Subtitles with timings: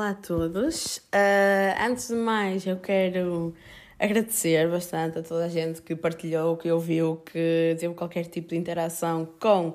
[0.00, 0.96] olá a todos.
[0.96, 3.54] Uh, antes de mais, eu quero
[3.98, 8.56] agradecer bastante a toda a gente que partilhou, que ouviu, que teve qualquer tipo de
[8.56, 9.74] interação com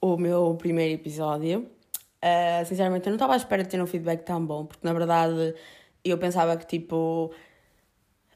[0.00, 1.66] o meu primeiro episódio.
[2.22, 4.92] Uh, sinceramente, eu não estava à espera de ter um feedback tão bom, porque na
[4.92, 5.56] verdade
[6.04, 7.32] eu pensava que tipo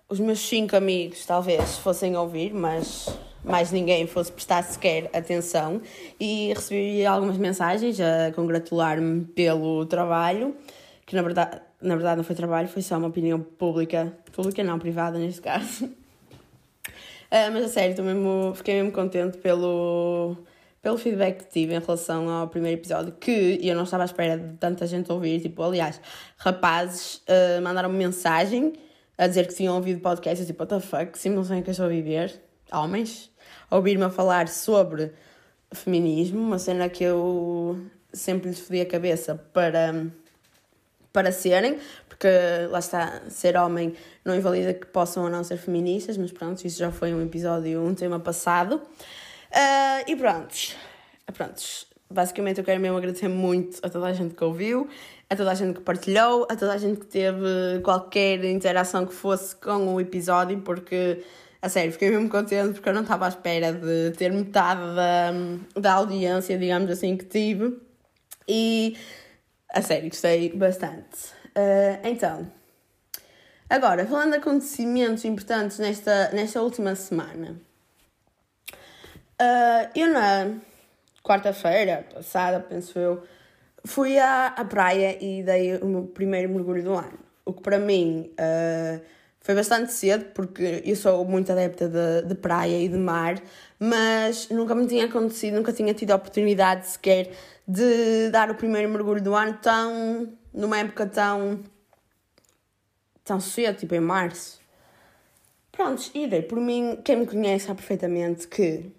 [0.09, 5.81] os meus cinco amigos talvez fossem ouvir, mas mais ninguém fosse prestar sequer atenção
[6.19, 10.57] e recebi algumas mensagens a congratular-me pelo trabalho,
[11.09, 14.79] que na verdade, na verdade não foi trabalho, foi só uma opinião pública, pública não,
[14.79, 15.87] privada neste caso.
[15.87, 20.37] Uh, mas a sério, mesmo, fiquei mesmo contente pelo,
[20.83, 24.37] pelo feedback que tive em relação ao primeiro episódio, que eu não estava à espera
[24.37, 25.99] de tanta gente ouvir, tipo, aliás,
[26.37, 28.75] rapazes uh, mandaram-me mensagem
[29.17, 31.63] a dizer que tinham ouvido podcast, eu tipo, what the fuck, sim, não sei o
[31.63, 32.39] que eu estou a viver,
[32.71, 33.31] homens,
[33.71, 35.11] ouvir-me a falar sobre
[35.73, 37.81] feminismo, uma cena que eu
[38.13, 40.07] sempre lhes fodi a cabeça para,
[41.19, 42.29] para serem, porque
[42.71, 43.93] lá está, ser homem
[44.25, 47.83] não invalida que possam ou não ser feministas, mas pronto, isso já foi um episódio,
[47.83, 48.77] um tema passado.
[49.51, 50.55] Uh, e pronto,
[51.35, 51.61] pronto,
[52.09, 54.89] basicamente eu quero mesmo agradecer muito a toda a gente que ouviu
[55.29, 59.13] a toda a gente que partilhou, a toda a gente que teve qualquer interação que
[59.13, 61.23] fosse com o episódio, porque,
[61.61, 65.33] a sério, fiquei mesmo contente porque eu não estava à espera de ter metade da,
[65.79, 67.77] da audiência, digamos assim, que tive.
[68.49, 68.97] E,
[69.73, 71.33] a sério, gostei bastante.
[71.57, 72.51] Uh, então,
[73.69, 77.57] agora, falando de acontecimentos importantes nesta, nesta última semana.
[79.41, 80.55] Uh, eu na
[81.23, 83.23] quarta-feira passada, penso eu,
[83.85, 87.19] Fui à, à praia e dei o meu primeiro mergulho do ano.
[87.45, 89.01] O que para mim uh,
[89.41, 93.41] foi bastante cedo, porque eu sou muito adepta de, de praia e de mar,
[93.79, 97.31] mas nunca me tinha acontecido, nunca tinha tido a oportunidade sequer
[97.67, 100.29] de dar o primeiro mergulho do ano tão.
[100.53, 101.61] numa época tão.
[103.25, 104.59] tão cedo, tipo em março.
[105.71, 108.91] Prontos, e dei por mim, quem me conhece sabe perfeitamente que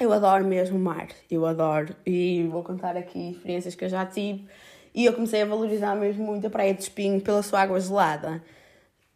[0.00, 1.96] eu adoro mesmo o mar, eu adoro.
[2.06, 4.46] E vou contar aqui experiências que eu já tive.
[4.94, 8.42] E eu comecei a valorizar mesmo muito a Praia de Espinho pela sua água gelada.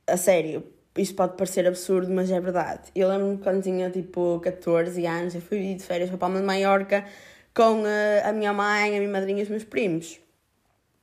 [0.06, 0.64] A sério,
[0.96, 2.90] isto pode parecer absurdo, mas é verdade.
[2.94, 7.04] Eu lembro-me quando tinha tipo 14 anos, eu fui de férias para Palma de Maiorca
[7.54, 10.20] com a, a minha mãe, a minha madrinha e os meus primos.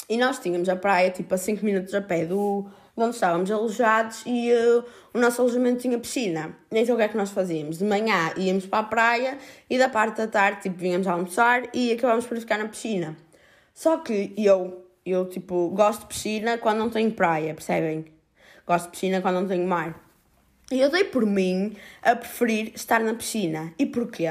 [0.07, 4.23] E nós tínhamos a praia tipo a 5 minutos a pé do, onde estávamos alojados
[4.25, 4.83] e uh,
[5.13, 6.55] o nosso alojamento tinha piscina.
[6.71, 7.77] Então o que é que nós fazíamos?
[7.77, 9.37] De manhã íamos para a praia
[9.69, 13.15] e da parte da tarde tipo, vinhamos a almoçar e acabámos por ficar na piscina.
[13.73, 18.18] Só que eu, eu tipo, gosto de piscina quando não tenho praia, percebem?
[18.69, 19.99] Gosto de piscina quando não tenho mar.
[20.71, 23.73] E eu dei por mim a preferir estar na piscina.
[23.79, 24.27] E porquê?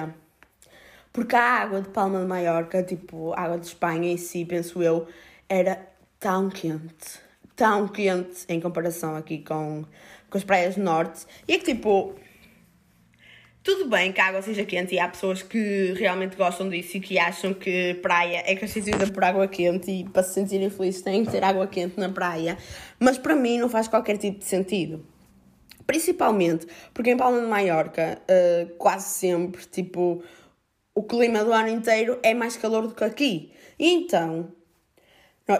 [1.12, 4.80] Porque a água de Palma de Maiorca, tipo, a água de Espanha em si, penso
[4.80, 5.08] eu,
[5.48, 5.84] era
[6.20, 7.28] tão quente
[7.58, 9.84] tão quente em comparação aqui com,
[10.30, 11.26] com as praias do norte.
[11.46, 12.14] E é que tipo.
[13.68, 17.00] Tudo bem que a água seja quente e há pessoas que realmente gostam disso e
[17.00, 21.22] que acham que praia é constituída por água quente e para se sentirem felizes têm
[21.22, 22.56] que ter água quente na praia,
[22.98, 25.04] mas para mim não faz qualquer tipo de sentido.
[25.86, 30.22] Principalmente porque em Palma de Maiorca, uh, quase sempre, tipo,
[30.94, 33.52] o clima do ano inteiro é mais calor do que aqui.
[33.78, 34.50] E então,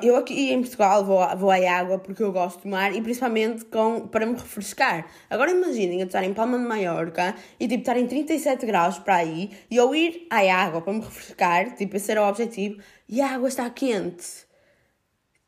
[0.02, 3.64] eu aqui em Portugal vou, vou à água porque eu gosto de mar e principalmente
[3.64, 5.06] com, para me refrescar.
[5.30, 9.16] Agora imaginem eu estar em Palma de Maiorca e tipo estar em 37 graus para
[9.16, 12.78] aí e eu ir à água para me refrescar, tipo esse era o objetivo,
[13.08, 14.46] e a água está quente.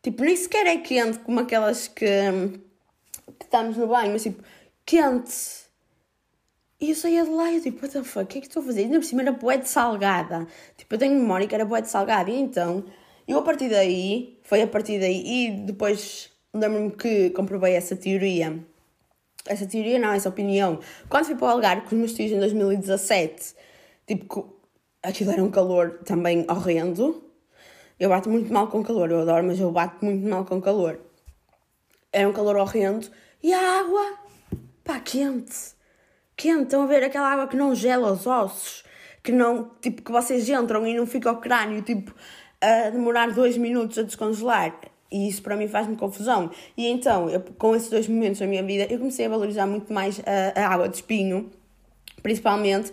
[0.02, 2.06] Tipo, nem sequer é quente como aquelas que,
[3.38, 4.42] que estamos no banho, mas tipo,
[4.86, 5.68] quente.
[6.80, 8.46] E eu saía de lá e eu tipo, what the fuck, o que é que
[8.46, 8.80] estou a fazer?
[8.80, 10.46] E ainda por cima era boé de salgada.
[10.78, 12.30] Tipo, eu tenho memória que era boé de salgada.
[12.30, 12.86] E então
[13.30, 18.58] eu a partir daí, foi a partir daí, e depois lembro-me que comprovei essa teoria.
[19.46, 20.80] Essa teoria não, essa opinião.
[21.08, 23.54] Quando fui para o Algarve com os meus tios em 2017,
[24.06, 24.56] tipo,
[25.02, 27.22] aquilo era um calor também horrendo.
[27.98, 31.00] Eu bato muito mal com calor, eu adoro, mas eu bato muito mal com calor.
[32.12, 33.08] Era um calor horrendo.
[33.42, 34.18] E a água,
[34.82, 35.74] pá, quente.
[36.36, 38.82] Quente, estão a ver aquela água que não gela os ossos,
[39.22, 42.14] que não, tipo, que vocês entram e não fica o crânio, tipo,
[42.60, 44.74] a demorar dois minutos a descongelar.
[45.10, 46.50] E isso para mim faz-me confusão.
[46.76, 49.92] E então, eu, com esses dois momentos na minha vida, eu comecei a valorizar muito
[49.92, 51.50] mais a, a água de espinho,
[52.22, 52.92] principalmente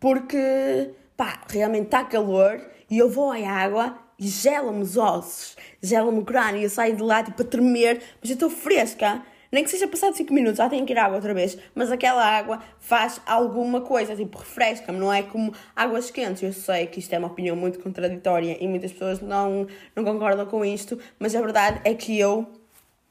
[0.00, 2.60] porque, pá, realmente está calor
[2.90, 7.02] e eu vou à água e gela-me os ossos, gela-me o crânio, eu saio de
[7.02, 9.22] lá tipo a tremer, mas eu estou fresca.
[9.50, 11.90] Nem que seja passado 5 minutos, ah, tenho que ir à água outra vez, mas
[11.90, 16.42] aquela água faz alguma coisa, tipo, refresca-me, não é como águas quentes.
[16.42, 19.66] Eu sei que isto é uma opinião muito contraditória e muitas pessoas não,
[19.96, 22.46] não concordam com isto, mas a verdade é que eu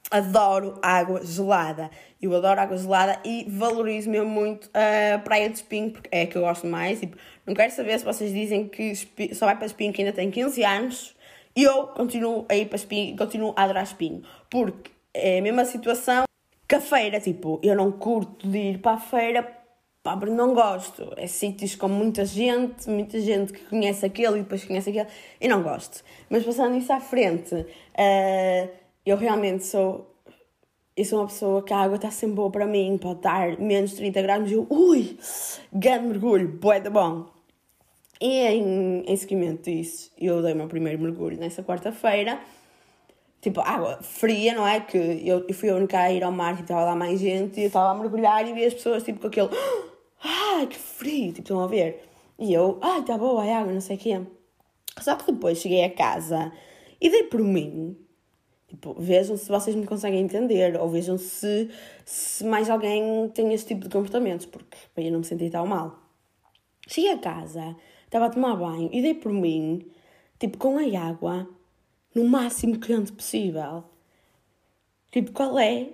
[0.09, 1.89] adoro água gelada.
[2.21, 6.27] Eu adoro água gelada e valorizo mesmo muito a Praia de Espinho, porque é a
[6.27, 6.99] que eu gosto mais.
[6.99, 8.93] Tipo, não quero saber se vocês dizem que
[9.33, 11.15] só vai para Espinho que ainda tem 15 anos.
[11.55, 14.23] E eu continuo a ir para Espinho, continuo a adorar Espinho.
[14.49, 16.26] Porque é a mesma situação
[16.67, 19.57] que a feira, tipo, eu não curto de ir para a feira
[20.03, 21.13] pá, não gosto.
[21.17, 25.07] É sítios com muita gente, muita gente que conhece aquele e depois conhece aquele,
[25.39, 26.03] e não gosto.
[26.29, 28.69] Mas passando isso à frente, uh,
[29.05, 30.13] eu realmente sou.
[30.95, 33.91] Eu sou uma pessoa que a água está sempre boa para mim, pode estar menos
[33.91, 35.15] de 30 graus eu, ui,
[35.71, 37.27] grande mergulho, boé da bom.
[38.19, 42.39] E em, em seguimento disso, eu dei o meu primeiro mergulho nessa quarta-feira
[43.47, 44.81] tipo, água fria, não é?
[44.81, 47.59] Que eu, eu fui a única a ir ao mar e estava lá mais gente
[47.59, 49.49] e eu estava a mergulhar e vi as pessoas tipo com aquele
[50.21, 52.03] ai que frio, tipo, estão a ver?
[52.37, 54.21] E eu, ai, está boa a água, não sei o quê.
[54.99, 56.51] Só que depois cheguei a casa
[56.99, 57.97] e dei por mim.
[58.67, 61.69] Tipo, vejam se vocês me conseguem entender, ou vejam se,
[62.03, 65.65] se mais alguém tem esse tipo de comportamentos, porque para eu não me sentir tão
[65.65, 65.97] mal.
[66.85, 69.89] Cheguei a casa, estava a tomar banho e dei por mim,
[70.37, 71.47] tipo, com a água
[72.17, 73.83] no máximo quente possível.
[75.11, 75.89] Tipo, qual é?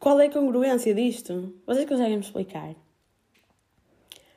[0.00, 1.54] Qual é a congruência disto?
[1.66, 2.74] Vocês conseguem me explicar?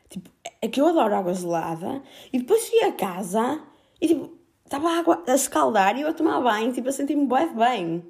[0.09, 0.29] Tipo,
[0.61, 2.03] é que eu adoro água gelada
[2.33, 3.61] e depois cheguei a casa
[4.01, 7.25] e tipo, estava a água a escaldar e eu a tomar banho, tipo, a sentir-me
[7.25, 8.05] bem bem.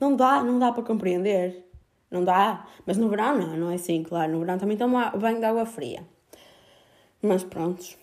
[0.00, 1.68] Não dá, não dá para compreender.
[2.10, 2.66] Não dá.
[2.86, 4.32] Mas no verão não, não é assim, claro.
[4.32, 6.02] No verão também tomo banho de água fria.
[7.20, 7.98] Mas prontos.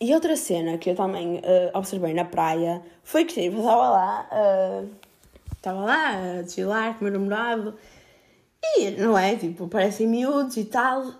[0.00, 4.28] E outra cena que eu também uh, observei na praia foi que tipo, estava lá,
[4.30, 4.90] uh,
[5.56, 7.74] estava lá a desfilar com o meu namorado
[8.62, 9.36] e não é?
[9.36, 11.12] Tipo, parecem miúdos e tal,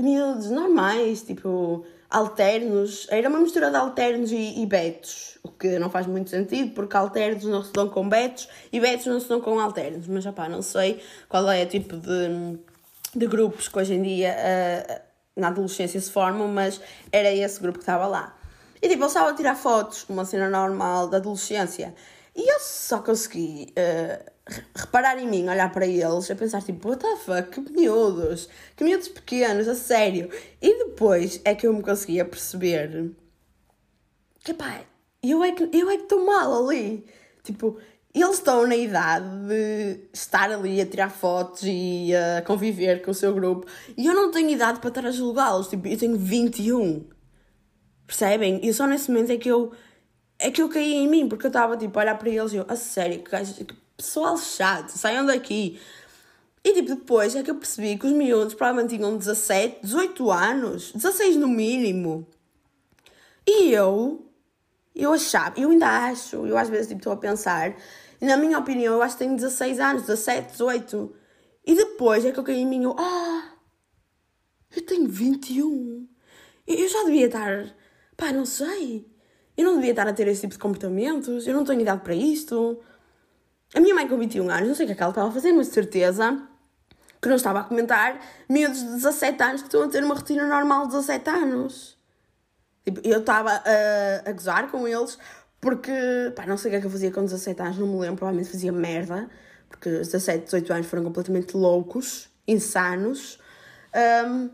[0.00, 3.08] miúdos normais, tipo, alternos.
[3.10, 6.96] Era uma mistura de alternos e, e betos, o que não faz muito sentido porque
[6.96, 10.06] alternos não se dão com betos e betos não se dão com alternos.
[10.06, 12.58] Mas, opá, não sei qual é o tipo de,
[13.16, 14.36] de grupos que hoje em dia.
[14.38, 16.80] Uh, na adolescência se formam, mas
[17.10, 18.36] era esse grupo que estava lá.
[18.80, 21.94] E tipo, eu estava a tirar fotos, uma cena normal da adolescência.
[22.34, 24.32] E eu só consegui uh,
[24.74, 28.82] reparar em mim, olhar para eles, a pensar tipo, what the fuck, que miúdos, que
[28.82, 30.30] miúdos pequenos, a sério.
[30.60, 33.12] E depois é que eu me conseguia perceber
[34.40, 34.80] que pá,
[35.22, 37.06] eu é que eu é estou mal ali.
[37.44, 37.78] Tipo,
[38.20, 43.14] eles estão na idade de estar ali a tirar fotos e a conviver com o
[43.14, 43.66] seu grupo.
[43.96, 45.68] E eu não tenho idade para estar a julgá-los.
[45.68, 47.06] Tipo, eu tenho 21.
[48.06, 48.60] Percebem?
[48.62, 49.72] E só nesse momento é que eu.
[50.38, 52.56] É que eu caí em mim, porque eu estava tipo a olhar para eles e
[52.56, 55.80] eu, a sério, que, que pessoal chato, saiam daqui.
[56.64, 60.92] E tipo, depois é que eu percebi que os miúdos provavelmente tinham 17, 18 anos,
[60.92, 62.26] 16 no mínimo.
[63.46, 64.26] E eu,
[64.94, 67.76] eu achava, eu ainda acho, eu às vezes tipo, estou a pensar
[68.26, 71.14] na minha opinião, eu acho que tenho 16 anos, 17, 18.
[71.66, 73.52] E depois é que eu caí em mim, eu, ah,
[74.74, 76.08] eu tenho 21.
[76.66, 77.74] Eu já devia estar,
[78.16, 79.10] pá, não sei.
[79.56, 81.46] Eu não devia estar a ter esse tipo de comportamentos.
[81.46, 82.80] Eu não tenho idade para isto.
[83.74, 85.32] A minha mãe com 21 anos, não sei o que é que ela estava a
[85.32, 86.48] fazer, mas de certeza
[87.20, 90.46] que não estava a comentar miúdos de 17 anos que estão a ter uma rotina
[90.46, 91.98] normal de 17 anos.
[92.84, 95.16] Tipo, eu estava a, a gozar com eles
[95.62, 95.92] porque,
[96.34, 98.16] pá, não sei o que é que eu fazia com 17 anos, não me lembro,
[98.16, 99.30] provavelmente fazia merda,
[99.68, 103.38] porque os 17, 18 anos foram completamente loucos, insanos.
[104.26, 104.50] Um,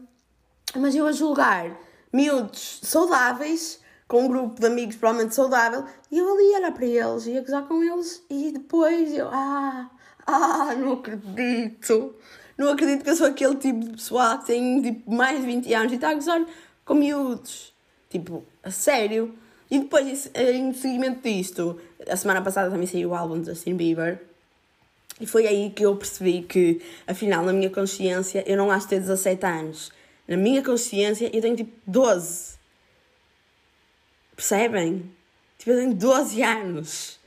[0.76, 1.74] mas eu a julgar
[2.12, 7.26] miúdos saudáveis, com um grupo de amigos provavelmente saudável, e eu ali olhar para eles
[7.26, 9.90] e a gozar com eles, e depois eu, ah,
[10.26, 12.16] ah, não acredito.
[12.58, 15.72] Não acredito que eu sou aquele tipo de pessoal que tem tipo, mais de 20
[15.72, 16.44] anos e está a gozar
[16.84, 17.72] com miúdos.
[18.10, 19.34] Tipo, a sério.
[19.70, 24.20] E depois, em seguimento disto, a semana passada também saiu o álbum de Justin Bieber.
[25.20, 29.00] E foi aí que eu percebi que, afinal, na minha consciência, eu não acho ter
[29.00, 29.92] 17 anos.
[30.26, 32.56] Na minha consciência, eu tenho tipo 12.
[34.36, 35.10] Percebem?
[35.58, 37.18] Tipo, eu tenho 12 anos.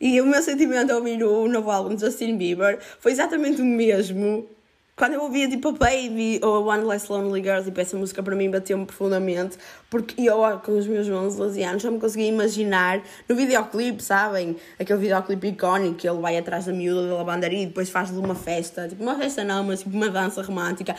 [0.00, 3.64] E o meu sentimento ao ouvir o novo álbum de Justin Bieber foi exatamente o
[3.64, 4.48] mesmo
[4.96, 8.36] quando eu ouvia tipo a Baby ou One Less Lonely Girl, tipo, essa música para
[8.36, 9.58] mim bateu-me profundamente,
[9.90, 14.56] porque eu com os meus 11, 12 anos já me conseguia imaginar no videoclipe, sabem?
[14.78, 18.36] Aquele videoclipe icónico que ele vai atrás da miúda da lavandaria e depois faz-lhe uma
[18.36, 20.94] festa, tipo uma festa não, mas tipo uma dança romântica.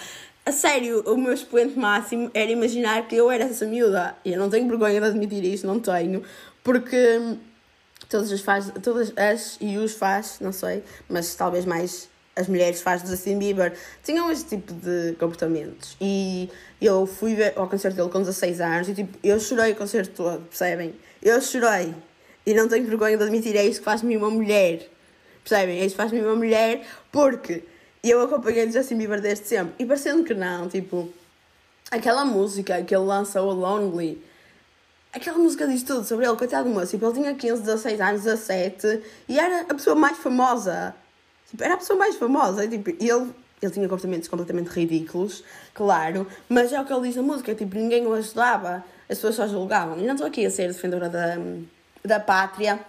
[0.45, 4.15] A sério, o meu expoente máximo era imaginar que eu era essa miúda.
[4.25, 6.21] E eu não tenho vergonha de admitir isso, não tenho,
[6.63, 7.37] porque
[8.09, 12.81] todas as faz, todas as e os faz, não sei, mas talvez mais as mulheres
[12.81, 13.73] faz do Justin Bieber
[14.03, 15.95] tinham este tipo de comportamentos.
[16.01, 16.49] E
[16.81, 20.13] eu fui ver ao concerto dele com 16 anos e tipo, eu chorei o concerto
[20.15, 20.93] todo, percebem?
[21.21, 21.95] Eu chorei.
[22.45, 24.87] E não tenho vergonha de admitir, é isto que faz-me uma mulher.
[25.43, 25.79] Percebem?
[25.79, 27.63] É isto que faz-me uma mulher porque
[28.03, 29.73] eu acompanhei o Justin Bieber desde sempre.
[29.79, 31.09] E parecendo que não, tipo,
[31.89, 34.21] aquela música que ele lança, o Lonely,
[35.13, 36.91] aquela música diz tudo sobre ele, coitado do moço.
[36.91, 40.93] Tipo, ele tinha 15, 16 anos, 17 e era a pessoa mais famosa
[41.59, 42.67] era a pessoa mais famosa.
[42.67, 43.31] Tipo, ele,
[43.61, 45.43] ele tinha comportamentos completamente ridículos,
[45.73, 47.53] claro, mas é o que ele diz na música.
[47.53, 49.97] Tipo, ninguém o ajudava, as pessoas só julgavam.
[49.99, 51.37] E não estou aqui a ser defendedora da,
[52.03, 52.79] da pátria,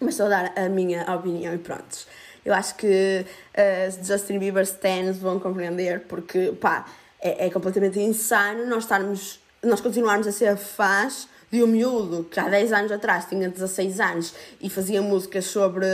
[0.00, 2.06] mas estou a dar a minha opinião e pronto.
[2.44, 6.86] Eu acho que uh, Justin Bieber stands vão compreender, porque, pá,
[7.20, 12.38] é, é completamente insano nós estarmos, nós continuarmos a ser fãs de um miúdo que
[12.38, 15.84] há 10 anos atrás tinha 16 anos e fazia músicas sobre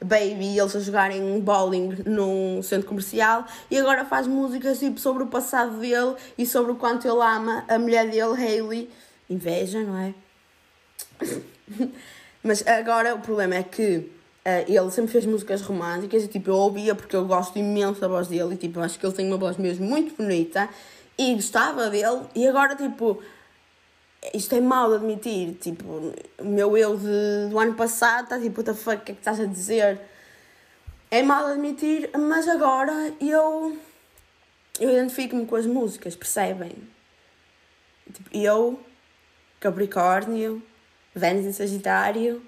[0.00, 5.24] baby e eles a jogarem bowling num centro comercial e agora faz músicas tipo, sobre
[5.24, 8.90] o passado dele e sobre o quanto ele ama a mulher dele, Hailey.
[9.28, 10.14] Inveja, não é?
[12.44, 14.14] Mas agora o problema é que
[14.46, 18.06] Uh, ele sempre fez músicas românticas e tipo, eu ouvia porque eu gosto imenso da
[18.06, 20.68] voz dele e tipo, acho que ele tem uma voz mesmo muito bonita
[21.18, 23.20] e gostava dele e agora tipo,
[24.34, 28.60] isto é mau de admitir, tipo, o meu eu de, do ano passado está tipo,
[28.60, 30.00] what the fuck, o que é que estás a dizer?
[31.10, 33.78] É mau de admitir, mas agora eu,
[34.80, 36.72] eu identifico-me com as músicas, percebem?
[38.12, 38.80] Tipo, eu,
[39.60, 40.62] Capricórnio,
[41.14, 42.42] Vênus em Sagitário,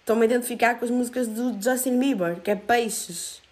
[0.00, 3.42] estou-me a identificar com as músicas do Justin Bieber, que é Peixes.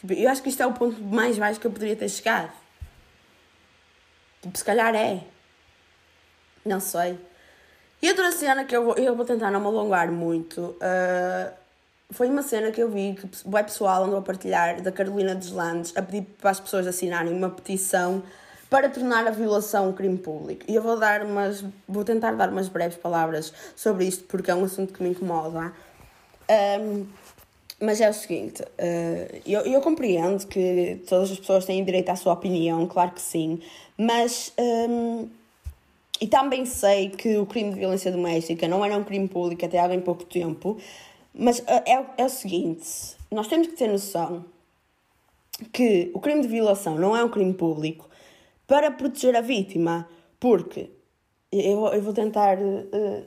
[0.00, 2.52] Tipo, eu acho que isto é o ponto mais baixo que eu poderia ter chegado.
[4.42, 5.24] Tipo, se calhar é.
[6.68, 7.18] Não sei.
[8.02, 10.60] E outra cena que eu vou, eu vou tentar não me alongar muito.
[10.60, 11.52] Uh,
[12.10, 15.50] foi uma cena que eu vi que o pessoal andou a partilhar da Carolina dos
[15.50, 18.22] Landes a pedir para as pessoas assinarem uma petição
[18.68, 20.62] para tornar a violação um crime público.
[20.68, 24.54] E eu vou dar umas, vou tentar dar umas breves palavras sobre isto porque é
[24.54, 25.72] um assunto que me incomoda.
[26.80, 27.06] Um,
[27.80, 32.16] mas é o seguinte, uh, eu, eu compreendo que todas as pessoas têm direito à
[32.16, 33.60] sua opinião, claro que sim,
[33.96, 34.52] mas
[36.20, 39.78] e também sei que o crime de violência doméstica não era um crime público até
[39.78, 40.76] há bem pouco tempo,
[41.32, 44.44] mas eh, é, é o seguinte: nós temos que ter noção
[45.72, 48.08] que o crime de violação não é um crime público
[48.66, 50.08] para proteger a vítima,
[50.38, 50.90] porque
[51.50, 53.24] eu, eu vou tentar uh,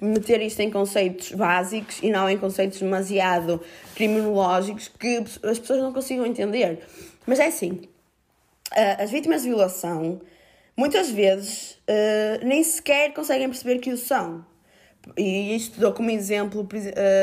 [0.00, 3.60] meter isto em conceitos básicos e não em conceitos demasiado
[3.94, 6.80] criminológicos que as pessoas não consigam entender.
[7.26, 10.20] Mas é assim: uh, as vítimas de violação
[10.78, 14.46] muitas vezes uh, nem sequer conseguem perceber que o são.
[15.16, 16.68] E isto dou como exemplo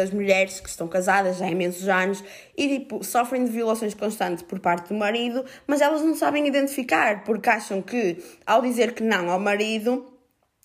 [0.03, 2.24] as mulheres que estão casadas já há imensos anos
[2.57, 7.24] e tipo, sofrem de violações constantes por parte do marido, mas elas não sabem identificar
[7.24, 10.12] porque acham que ao dizer que não ao marido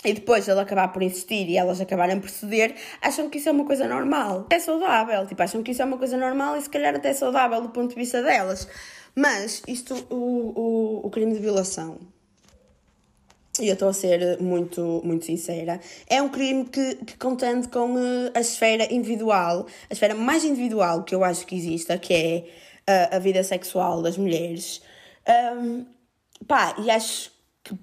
[0.03, 3.53] e depois ele acabar por insistir e elas acabarem por ceder, acham que isso é
[3.53, 4.47] uma coisa normal.
[4.49, 7.61] É saudável, tipo, acham que isso é uma coisa normal e se calhar até saudável
[7.61, 8.67] do ponto de vista delas.
[9.15, 11.99] Mas isto, o, o, o crime de violação,
[13.59, 17.95] e eu estou a ser muito, muito sincera, é um crime que, que contende com
[17.95, 22.45] uh, a esfera individual, a esfera mais individual que eu acho que exista, que é
[23.13, 24.81] uh, a vida sexual das mulheres.
[25.57, 25.85] Um,
[26.47, 27.75] pá, e acho que.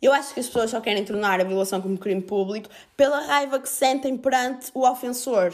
[0.00, 3.58] Eu acho que as pessoas só querem tornar a violação como crime público pela raiva
[3.58, 5.52] que sentem perante o ofensor.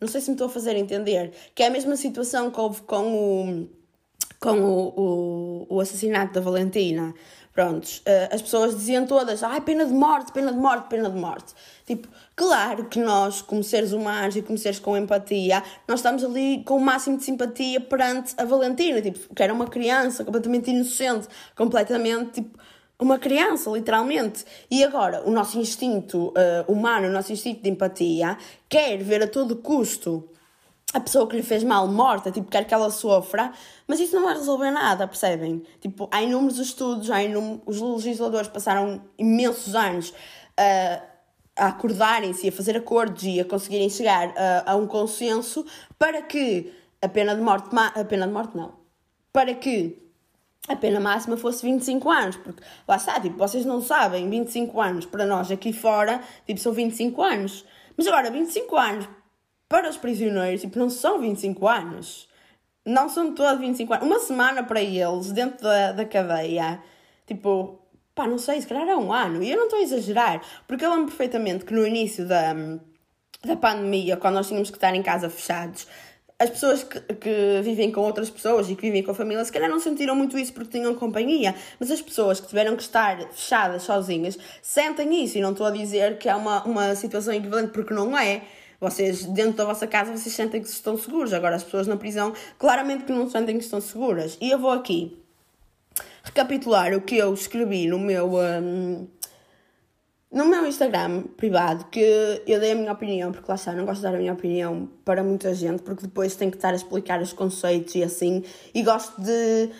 [0.00, 1.32] Não sei se me estou a fazer entender.
[1.54, 3.68] Que é a mesma situação que houve com o,
[4.40, 7.14] com o, o, o assassinato da Valentina.
[7.52, 11.18] Prontos, uh, as pessoas diziam todas, ai, pena de morte, pena de morte, pena de
[11.18, 11.52] morte.
[11.86, 16.62] Tipo, claro que nós, como seres humanos e como seres com empatia, nós estamos ali
[16.64, 21.28] com o máximo de simpatia perante a Valentina, tipo, que era uma criança completamente inocente,
[21.54, 22.58] completamente, tipo,
[22.98, 24.46] uma criança, literalmente.
[24.70, 29.26] E agora, o nosso instinto uh, humano, o nosso instinto de empatia, quer ver a
[29.26, 30.26] todo custo
[30.92, 33.52] a pessoa que lhe fez mal morta, tipo, quer que ela sofra,
[33.86, 35.62] mas isso não vai resolver nada, percebem?
[35.80, 40.12] Tipo, há inúmeros estudos, há inúmeros, os legisladores passaram imensos anos
[40.56, 41.02] a,
[41.56, 45.64] a acordarem-se, a fazer acordos e a conseguirem chegar a, a, um consenso
[45.98, 48.74] para que a pena de morte, a pena de morte não,
[49.32, 49.98] para que
[50.68, 55.06] a pena máxima fosse 25 anos, porque lá está, tipo, vocês não sabem, 25 anos
[55.06, 57.64] para nós aqui fora, tipo, são 25 anos.
[57.96, 59.08] Mas agora, 25 anos
[59.72, 62.28] para os prisioneiros, tipo, não são 25 anos.
[62.84, 64.06] Não são todos 25 anos.
[64.06, 66.78] Uma semana para eles, dentro da, da cadeia,
[67.26, 67.80] tipo,
[68.14, 69.42] pá, não sei, se calhar é um ano.
[69.42, 72.52] E eu não estou a exagerar, porque eu lembro perfeitamente que no início da,
[73.42, 75.86] da pandemia, quando nós tínhamos que estar em casa fechados,
[76.38, 79.52] as pessoas que, que, vivem com outras pessoas e que vivem com a família, se
[79.52, 83.16] calhar não sentiram muito isso porque tinham companhia, mas as pessoas que tiveram que estar
[83.30, 85.38] fechadas sozinhas sentem isso.
[85.38, 88.42] E não estou a dizer que é uma, uma situação equivalente porque não é.
[88.82, 91.32] Vocês, dentro da vossa casa, vocês sentem que estão seguros.
[91.32, 94.36] Agora, as pessoas na prisão, claramente que não sentem que estão seguras.
[94.40, 95.16] E eu vou aqui
[96.24, 98.34] recapitular o que eu escrevi no meu.
[98.34, 99.06] Um,
[100.32, 102.00] no meu Instagram privado, que
[102.44, 104.88] eu dei a minha opinião, porque lá está, não gosto de dar a minha opinião
[105.04, 108.42] para muita gente, porque depois tenho que estar a explicar os conceitos e assim,
[108.74, 109.70] e gosto de,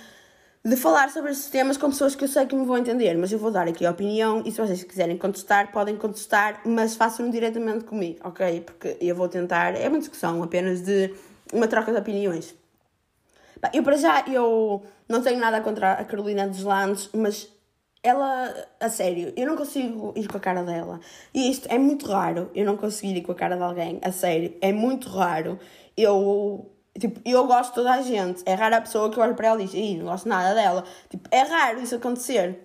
[0.64, 3.32] de falar sobre esses temas com pessoas que eu sei que me vão entender, mas
[3.32, 7.32] eu vou dar aqui a opinião, e se vocês quiserem contestar, podem contestar, mas façam-no
[7.32, 8.60] diretamente comigo, ok?
[8.60, 11.12] Porque eu vou tentar, é uma discussão apenas de
[11.52, 12.54] uma troca de opiniões.
[13.72, 17.48] Eu, para já, eu não tenho nada contra a Carolina dos Landes, mas
[18.02, 21.00] ela, a sério, eu não consigo ir com a cara dela.
[21.32, 24.10] E isto é muito raro, eu não conseguir ir com a cara de alguém, a
[24.12, 25.58] sério, é muito raro.
[25.96, 29.48] Eu, tipo, eu gosto de toda a gente, é rara a pessoa que olha para
[29.48, 30.84] ela e diz, Ih, não gosto nada dela.
[31.08, 32.60] Tipo, é raro isso acontecer.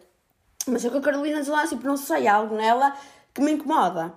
[0.67, 2.93] Mas eu com a Carolina de lá, tipo, não sei, algo nela
[3.33, 4.13] que me incomoda.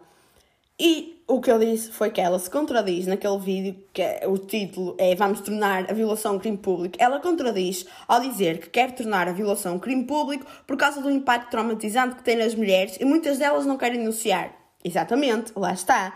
[0.79, 4.39] E o que eu disse foi que ela se contradiz naquele vídeo, que é, o
[4.39, 6.97] título é Vamos tornar a violação crime público.
[6.99, 11.51] Ela contradiz ao dizer que quer tornar a violação crime público por causa do impacto
[11.51, 14.53] traumatizante que tem nas mulheres e muitas delas não querem denunciar.
[14.83, 16.15] Exatamente, lá está.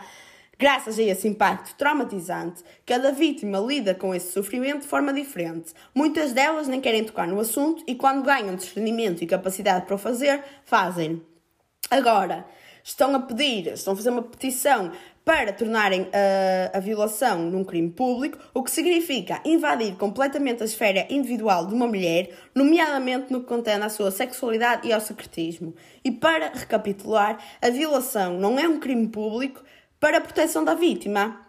[0.58, 5.72] Graças a esse impacto traumatizante, cada vítima lida com esse sofrimento de forma diferente.
[5.94, 9.98] Muitas delas nem querem tocar no assunto e, quando ganham discernimento e capacidade para o
[9.98, 11.22] fazer, fazem.
[11.90, 12.46] Agora,
[12.82, 14.92] estão a pedir, estão a fazer uma petição
[15.24, 21.06] para tornarem a, a, violação num crime público, o que significa invadir completamente a esfera
[21.08, 25.74] individual de uma mulher, nomeadamente no que contém a sua sexualidade e ao secretismo.
[26.04, 29.62] E para recapitular, a violação não é um crime público
[30.04, 31.40] para a proteção da vítima.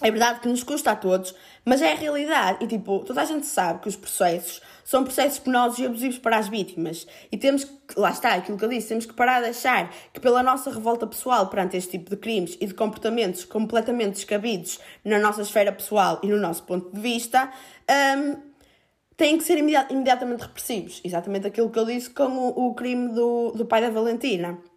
[0.00, 2.64] É verdade que nos custa a todos, mas é a realidade.
[2.64, 6.38] E tipo, toda a gente sabe que os processos são processos penosos e abusivos para
[6.38, 7.04] as vítimas.
[7.32, 10.20] E temos que, lá está, aquilo que eu disse, temos que parar de achar que
[10.20, 15.18] pela nossa revolta pessoal perante este tipo de crimes e de comportamentos completamente descabidos na
[15.18, 17.50] nossa esfera pessoal e no nosso ponto de vista,
[17.90, 18.36] um,
[19.16, 21.00] têm que ser imediatamente repressivos.
[21.02, 24.69] Exatamente aquilo que eu disse com o, o crime do, do pai da Valentina.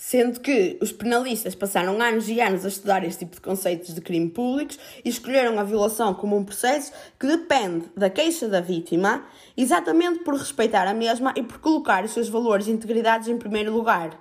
[0.00, 4.00] Sendo que os penalistas passaram anos e anos a estudar este tipo de conceitos de
[4.00, 9.26] crime públicos e escolheram a violação como um processo que depende da queixa da vítima,
[9.56, 13.72] exatamente por respeitar a mesma e por colocar os seus valores e integridades em primeiro
[13.72, 14.16] lugar.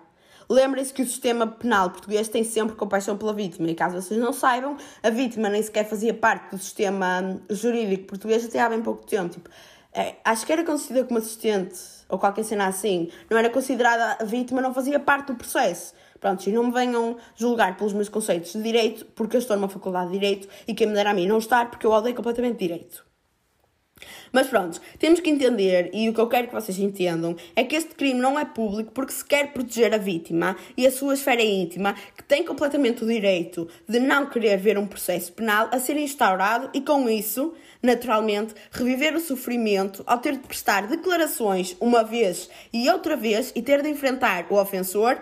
[0.49, 4.33] Lembrem-se que o sistema penal português tem sempre compaixão pela vítima, e caso vocês não
[4.33, 9.05] saibam, a vítima nem sequer fazia parte do sistema jurídico português até há bem pouco
[9.05, 9.29] tempo.
[9.29, 9.49] Tipo,
[10.25, 11.77] acho que era concedida como assistente
[12.09, 15.93] ou qualquer cena assim, não era considerada vítima, não fazia parte do processo.
[16.19, 19.69] Pronto, e não me venham julgar pelos meus conceitos de direito, porque eu estou numa
[19.69, 22.57] faculdade de direito e quem me dera a mim não estar, porque eu odeio completamente
[22.57, 23.05] direito.
[24.31, 27.75] Mas pronto, temos que entender, e o que eu quero que vocês entendam, é que
[27.75, 31.41] este crime não é público porque se quer proteger a vítima e a sua esfera
[31.41, 35.97] íntima, que tem completamente o direito de não querer ver um processo penal a ser
[35.97, 42.49] instaurado e com isso, naturalmente, reviver o sofrimento ao ter de prestar declarações uma vez
[42.73, 45.17] e outra vez e ter de enfrentar o ofensor,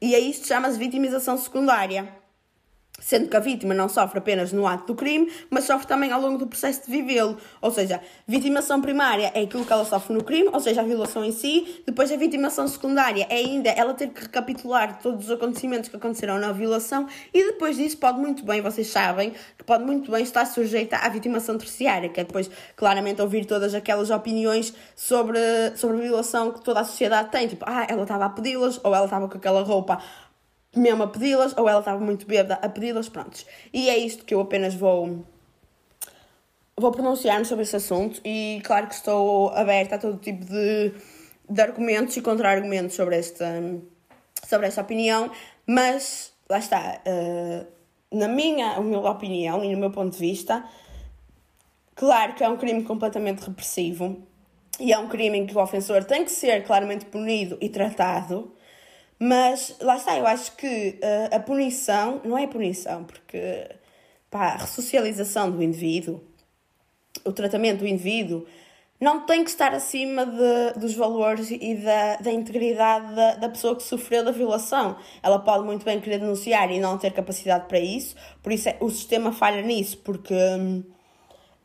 [0.00, 2.19] e a isto chama-se vitimização secundária
[3.00, 6.20] sendo que a vítima não sofre apenas no ato do crime, mas sofre também ao
[6.20, 7.36] longo do processo de vivê-lo.
[7.60, 11.24] Ou seja, vitimação primária é aquilo que ela sofre no crime, ou seja, a violação
[11.24, 11.82] em si.
[11.86, 16.38] Depois a vitimação secundária é ainda ela ter que recapitular todos os acontecimentos que aconteceram
[16.38, 20.44] na violação e depois disso pode muito bem, vocês sabem, que pode muito bem estar
[20.44, 25.38] sujeita à vitimação terciária, que é depois claramente ouvir todas aquelas opiniões sobre,
[25.76, 28.94] sobre a violação que toda a sociedade tem, tipo, ah, ela estava a pedi-las, ou
[28.94, 29.98] ela estava com aquela roupa
[30.74, 33.46] mesmo a pedi-las, ou ela estava muito bêbada a pedi-las, prontos.
[33.72, 35.24] E é isto que eu apenas vou,
[36.76, 40.92] vou pronunciar sobre esse assunto e claro que estou aberta a todo tipo de,
[41.48, 43.46] de argumentos e contra-argumentos sobre esta,
[44.46, 45.30] sobre esta opinião,
[45.66, 47.66] mas lá está, uh,
[48.16, 50.64] na minha humilde opinião e no meu ponto de vista,
[51.94, 54.22] claro que é um crime completamente repressivo
[54.78, 58.52] e é um crime em que o ofensor tem que ser claramente punido e tratado,
[59.22, 63.68] mas lá está, eu acho que uh, a punição não é punição, porque
[64.30, 66.22] pá, a ressocialização do indivíduo,
[67.22, 68.46] o tratamento do indivíduo,
[68.98, 73.76] não tem que estar acima de, dos valores e da, da integridade da, da pessoa
[73.76, 74.96] que sofreu da violação.
[75.22, 78.78] Ela pode muito bem querer denunciar e não ter capacidade para isso, por isso é,
[78.80, 80.34] o sistema falha nisso, porque.
[80.34, 80.82] Hum,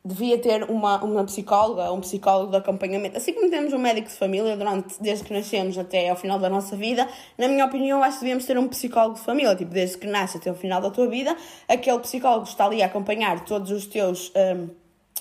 [0.05, 3.17] devia ter uma, uma psicóloga, um psicólogo de acompanhamento.
[3.17, 6.47] Assim como temos um médico de família durante, desde que nascemos até ao final da
[6.47, 9.55] nossa vida, na minha opinião, acho que devíamos ter um psicólogo de família.
[9.55, 11.35] Tipo, desde que nasce até o final da tua vida,
[11.67, 14.31] aquele psicólogo está ali a acompanhar todos os teus.
[14.35, 14.69] Um,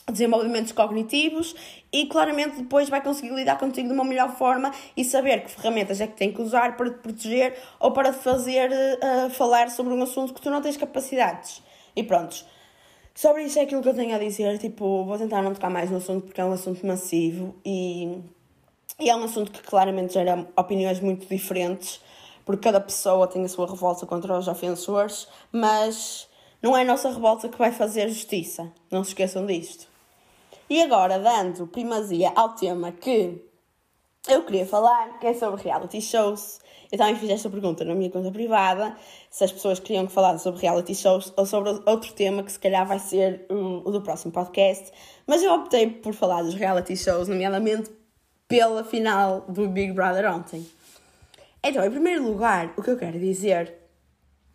[0.06, 1.54] desenvolvimentos cognitivos
[1.90, 5.98] e claramente depois vai conseguir lidar contigo de uma melhor forma e saber que ferramentas
[5.98, 9.94] é que tem que usar para te proteger ou para te fazer uh, falar sobre
[9.94, 11.62] um assunto que tu não tens capacidades.
[11.96, 12.44] E pronto.
[13.14, 14.58] Sobre isso é aquilo que eu tenho a dizer.
[14.58, 18.18] Tipo, vou tentar não tocar mais no assunto porque é um assunto massivo e,
[18.98, 22.00] e é um assunto que claramente gera opiniões muito diferentes
[22.44, 26.28] porque cada pessoa tem a sua revolta contra os ofensores, mas
[26.62, 28.70] não é a nossa revolta que vai fazer justiça.
[28.90, 29.86] Não se esqueçam disto.
[30.68, 33.42] E agora, dando primazia ao tema que
[34.28, 36.60] eu queria falar, que é sobre reality shows.
[36.90, 38.96] Eu também fiz esta pergunta na minha conta privada,
[39.28, 42.58] se as pessoas queriam que falasse sobre reality shows ou sobre outro tema que se
[42.58, 44.92] calhar vai ser o, o do próximo podcast.
[45.26, 47.90] Mas eu optei por falar dos reality shows, nomeadamente
[48.48, 50.66] pela final do Big Brother ontem.
[51.62, 53.74] Então, em primeiro lugar, o que eu quero dizer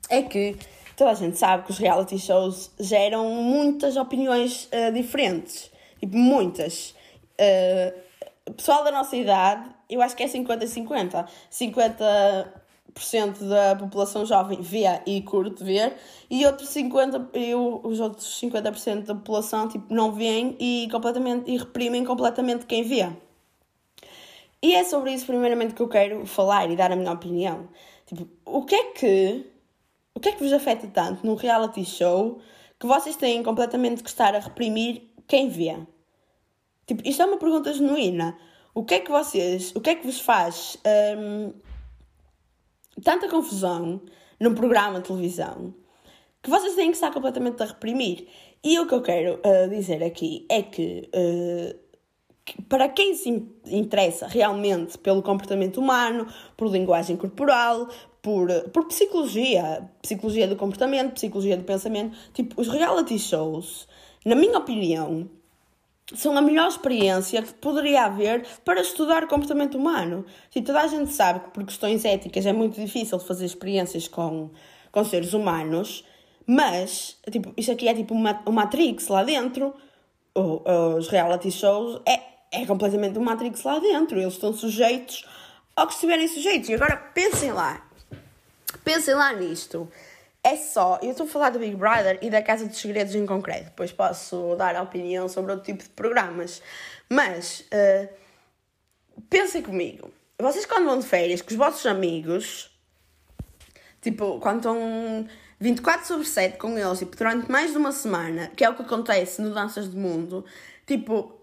[0.10, 0.56] é que
[0.96, 5.72] toda a gente sabe que os reality shows geram muitas opiniões uh, diferentes.
[6.00, 6.96] Tipo, muitas.
[7.34, 8.09] Uh,
[8.54, 11.28] pessoal da nossa idade, eu acho que é 50-50.
[11.52, 12.48] 50%,
[12.96, 15.96] 50 da população jovem vê e curte ver,
[16.30, 21.58] e, outros 50, e os outros 50% da população tipo, não veem e, completamente, e
[21.58, 23.10] reprimem completamente quem vê.
[24.62, 27.70] E é sobre isso, primeiramente, que eu quero falar e dar a minha opinião.
[28.06, 29.46] Tipo, o que é que.
[30.14, 32.40] O que é que vos afeta tanto num reality show
[32.78, 35.78] que vocês têm completamente que estar a reprimir quem vê?
[36.90, 38.36] Tipo, isto é uma pergunta genuína.
[38.74, 40.76] O que é que vocês, o que é que vos faz
[41.16, 41.54] hum,
[43.04, 44.02] tanta confusão
[44.40, 45.72] num programa de televisão
[46.42, 48.28] que vocês têm que estar completamente a reprimir?
[48.64, 51.78] E o que eu quero uh, dizer aqui é que, uh,
[52.44, 53.30] que, para quem se
[53.68, 56.26] interessa realmente pelo comportamento humano,
[56.58, 57.88] por linguagem corporal,
[58.20, 63.88] por, por psicologia, psicologia do comportamento, psicologia do pensamento, tipo, os reality shows,
[64.26, 65.30] na minha opinião,
[66.16, 70.26] são a melhor experiência que poderia haver para estudar comportamento humano.
[70.50, 74.50] Tipo, toda a gente sabe que por questões éticas é muito difícil fazer experiências com,
[74.92, 76.04] com seres humanos,
[76.46, 79.74] mas tipo, isto aqui é tipo uma, uma Matrix lá dentro.
[80.34, 82.20] O, os reality shows é,
[82.52, 84.20] é completamente um Matrix lá dentro.
[84.20, 85.26] Eles estão sujeitos
[85.76, 86.70] ao que estiverem sujeitos.
[86.70, 87.86] E agora pensem lá.
[88.84, 89.88] Pensem lá nisto
[90.44, 91.00] é só.
[91.02, 93.92] Eu estou a falar do Big Brother e da Casa dos Segredos em concreto, depois
[93.92, 96.62] posso dar a opinião sobre outro tipo de programas.
[97.10, 98.10] Mas uh,
[99.30, 102.72] pensem comigo, vocês quando vão de férias com os vossos amigos,
[104.02, 105.28] tipo, quando estão
[105.60, 108.82] 24 sobre 7 com eles, tipo, durante mais de uma semana, que é o que
[108.82, 110.46] acontece no Danças do Mundo,
[110.86, 111.39] tipo,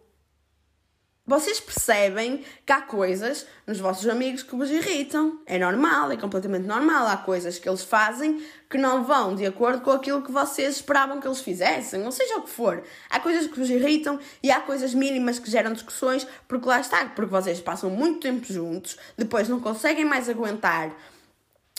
[1.26, 5.40] vocês percebem que há coisas nos vossos amigos que vos irritam.
[5.44, 7.08] É normal, é completamente normal.
[7.08, 11.20] Há coisas que eles fazem que não vão de acordo com aquilo que vocês esperavam
[11.20, 12.84] que eles fizessem, ou seja o que for.
[13.10, 17.04] Há coisas que vos irritam e há coisas mínimas que geram discussões, porque lá está,
[17.06, 20.96] porque vocês passam muito tempo juntos, depois não conseguem mais aguentar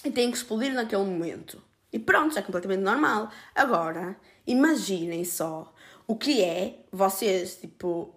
[0.03, 1.63] e têm que explodir naquele momento.
[1.91, 3.31] E pronto, é completamente normal.
[3.55, 5.73] Agora, imaginem só
[6.05, 8.16] o que é vocês, tipo,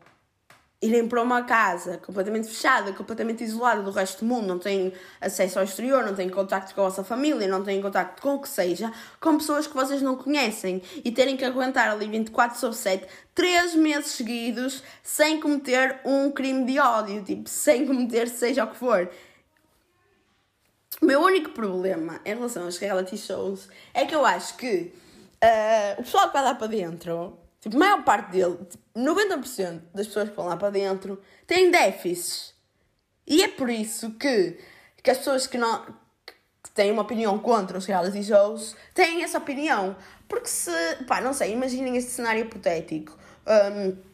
[0.83, 5.59] irem para uma casa completamente fechada, completamente isolada do resto do mundo, não têm acesso
[5.59, 8.49] ao exterior, não têm contacto com a vossa família, não têm contacto com o que
[8.49, 8.91] seja,
[9.21, 13.75] com pessoas que vocês não conhecem e terem que aguentar ali 24 sobre 7, 3
[13.75, 19.11] meses seguidos, sem cometer um crime de ódio, tipo, sem cometer seja o que for.
[21.03, 24.93] O meu único problema em relação aos reality shows é que eu acho que
[25.45, 29.83] uh, o pessoal que vai lá para dentro Tipo, a maior parte dele, tipo, 90%
[29.95, 32.55] das pessoas que vão lá para dentro têm déficits.
[33.27, 34.59] E é por isso que,
[35.03, 35.85] que as pessoas que, não,
[36.27, 39.95] que têm uma opinião contra os reality shows têm essa opinião.
[40.27, 40.71] Porque se,
[41.07, 43.17] pá, não sei, imaginem este cenário hipotético.
[43.47, 44.11] Um,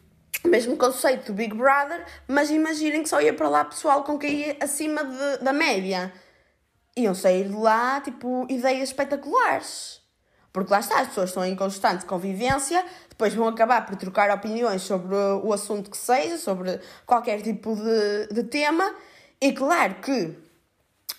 [0.47, 4.47] mesmo conceito do Big Brother, mas imaginem que só ia para lá pessoal com quem
[4.47, 6.11] ia acima de, da média.
[6.95, 10.01] Iam sair de lá, tipo, ideias espetaculares.
[10.57, 14.81] Porque lá está, as pessoas estão em constante convivência, depois vão acabar por trocar opiniões
[14.81, 18.91] sobre o assunto que seja, sobre qualquer tipo de, de tema,
[19.39, 20.35] e claro que,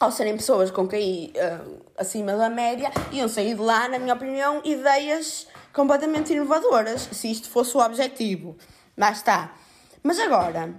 [0.00, 4.14] ao serem pessoas com quem uh, acima da média, iam sair de lá, na minha
[4.14, 8.56] opinião, ideias completamente inovadoras, se isto fosse o objetivo.
[8.96, 9.54] Lá está.
[10.02, 10.74] Mas agora,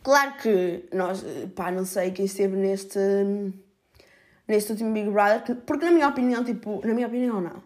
[0.00, 1.24] claro que nós,
[1.56, 3.00] pá, não sei quem esteve neste
[4.46, 7.62] neste último Big Brother, porque na minha opinião, tipo, na minha opinião não.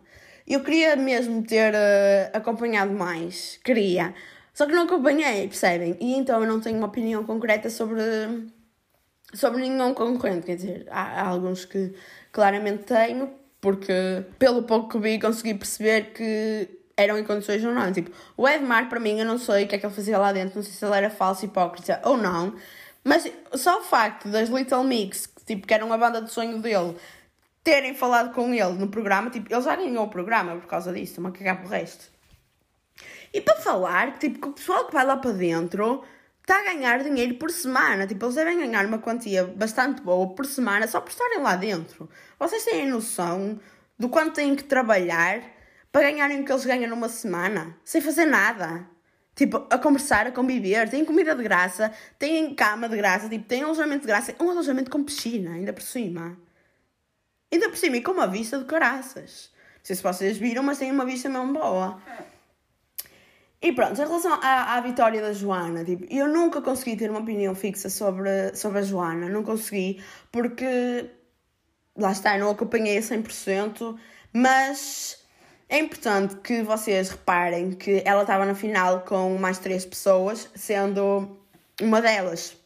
[0.46, 4.14] eu queria mesmo ter uh, acompanhado mais, queria.
[4.54, 5.96] Só que não acompanhei, percebem?
[6.00, 8.00] E então eu não tenho uma opinião concreta sobre,
[9.34, 10.46] sobre nenhum concorrente.
[10.46, 11.94] Quer dizer, há, há alguns que
[12.32, 17.92] claramente tenho, porque pelo pouco que vi consegui perceber que eram em condições ou não.
[17.92, 20.32] Tipo, o Edmar, para mim, eu não sei o que é que ele fazia lá
[20.32, 22.54] dentro, não sei se ele era falso, hipócrita ou não,
[23.04, 26.96] mas só o facto das Little Mix, tipo, que eram a banda de sonho dele,
[27.64, 31.20] terem falado com ele no programa, tipo, ele já ganhou o programa por causa disso,
[31.20, 32.10] uma cagar pro resto.
[33.32, 36.04] E para falar, tipo, que o pessoal que vai lá para dentro
[36.40, 38.06] está a ganhar dinheiro por semana.
[38.06, 42.08] Tipo, eles devem ganhar uma quantia bastante boa por semana só por estarem lá dentro.
[42.38, 43.60] Vocês têm noção
[43.98, 45.42] do quanto têm que trabalhar
[45.90, 47.76] para ganharem o que eles ganham numa semana?
[47.84, 48.88] Sem fazer nada.
[49.36, 53.62] Tipo, a conversar, a conviver, têm comida de graça, têm cama de graça, tipo, têm
[53.62, 56.38] alojamento de graça, um alojamento com piscina, ainda por cima.
[57.52, 59.50] Ainda por cima, e com uma vista de caraças.
[59.74, 62.00] Não sei se vocês viram, mas tem uma vista mesmo boa.
[63.60, 67.20] E pronto, em relação à, à vitória da Joana, tipo, eu nunca consegui ter uma
[67.20, 71.10] opinião fixa sobre, sobre a Joana, não consegui, porque
[71.94, 73.98] lá está, não acompanhei a 100%,
[74.32, 75.25] mas
[75.68, 81.38] é importante que vocês reparem que ela estava na final com mais três pessoas, sendo
[81.80, 82.56] uma delas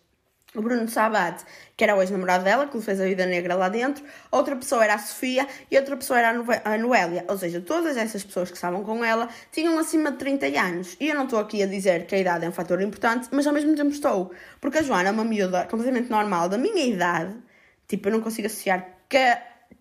[0.55, 1.45] o Bruno Sabat,
[1.77, 4.83] que era o ex-namorado dela, que lhe fez a vida negra lá dentro, outra pessoa
[4.83, 6.31] era a Sofia e outra pessoa era
[6.65, 7.25] a Noélia.
[7.29, 10.97] Ou seja, todas essas pessoas que estavam com ela tinham acima de 30 anos.
[10.99, 13.47] E eu não estou aqui a dizer que a idade é um fator importante, mas
[13.47, 14.33] ao mesmo tempo estou.
[14.61, 17.37] Porque a Joana é uma miúda completamente normal da minha idade.
[17.87, 19.39] Tipo, eu não consigo associar que,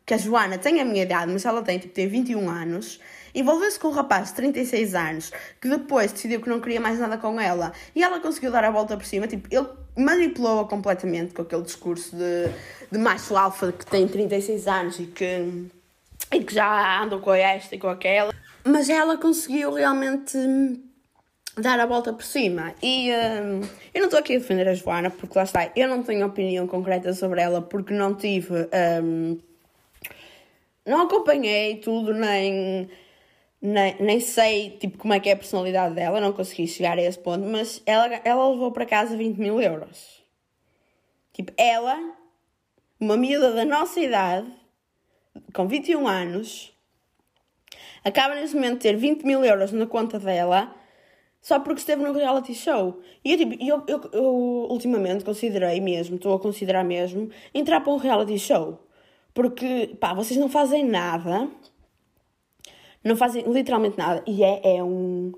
[0.10, 3.00] que a Joana tenha a minha idade, mas ela tem, tipo, tem 21 anos
[3.36, 7.16] envolveu-se com um rapaz de 36 anos que depois decidiu que não queria mais nada
[7.16, 9.28] com ela e ela conseguiu dar a volta por cima.
[9.28, 12.50] Tipo, ele manipulou-a completamente com aquele discurso de,
[12.92, 15.68] de macho alfa que tem 36 anos e que,
[16.34, 18.34] e que já andou com esta e com aquela.
[18.64, 20.36] Mas ela conseguiu realmente
[21.56, 22.74] dar a volta por cima.
[22.82, 23.62] E um,
[23.94, 26.66] eu não estou aqui a defender a Joana, porque lá está, eu não tenho opinião
[26.66, 28.56] concreta sobre ela, porque não tive.
[29.04, 29.38] Um,
[30.86, 32.90] não acompanhei tudo, nem
[33.62, 37.02] nem, nem sei tipo, como é que é a personalidade dela, não consegui chegar a
[37.02, 40.24] esse ponto, mas ela, ela levou para casa 20 mil euros.
[41.34, 41.98] Tipo, ela,
[43.00, 44.52] uma miúda da nossa idade,
[45.54, 46.74] com 21 anos,
[48.04, 50.76] acaba nesse momento de ter 20 mil euros na conta dela
[51.42, 53.02] só porque esteve no reality show.
[53.24, 54.24] E eu, tipo, eu, eu, eu
[54.70, 58.89] ultimamente considerei mesmo, estou a considerar mesmo, entrar para um reality show.
[59.40, 61.48] Porque, pá, vocês não fazem nada
[63.04, 64.24] não fazem literalmente nada.
[64.28, 65.32] E é, é um.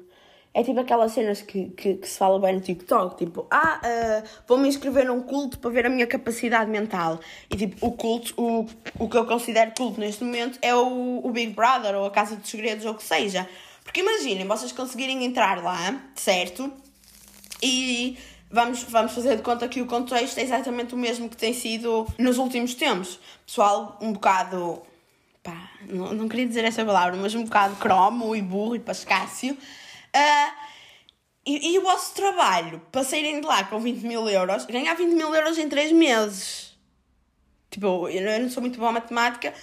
[0.53, 4.27] É tipo aquelas cenas que, que, que se fala bem no TikTok, tipo, ah, uh,
[4.45, 7.21] vou-me inscrever num culto para ver a minha capacidade mental.
[7.49, 8.65] E tipo, o culto, o,
[8.99, 12.35] o que eu considero culto neste momento é o, o Big Brother ou a Casa
[12.35, 13.47] dos Segredos ou o que seja.
[13.81, 16.69] Porque imaginem, vocês conseguirem entrar lá, certo?
[17.63, 18.17] E
[18.51, 22.07] vamos, vamos fazer de conta que o contexto é exatamente o mesmo que tem sido
[22.17, 23.19] nos últimos tempos.
[23.45, 24.81] Pessoal, um bocado
[25.41, 29.53] pá, não, não queria dizer essa palavra, mas um bocado cromo e burro e pascácio.
[29.53, 30.71] Uh,
[31.45, 35.13] e, e, o vosso trabalho, para saírem de lá com 20 mil euros, ganhar 20
[35.13, 36.77] mil euros em 3 meses.
[37.69, 39.53] Tipo, eu não sou muito boa a matemática,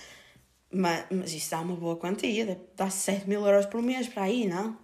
[0.72, 4.46] mas, mas isso dá uma boa quantia, dá 7 mil euros por mês para aí,
[4.46, 4.76] não?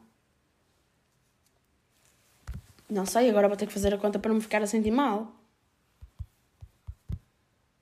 [2.88, 4.90] Não sei, agora vou ter que fazer a conta para não me ficar a sentir
[4.90, 5.33] mal.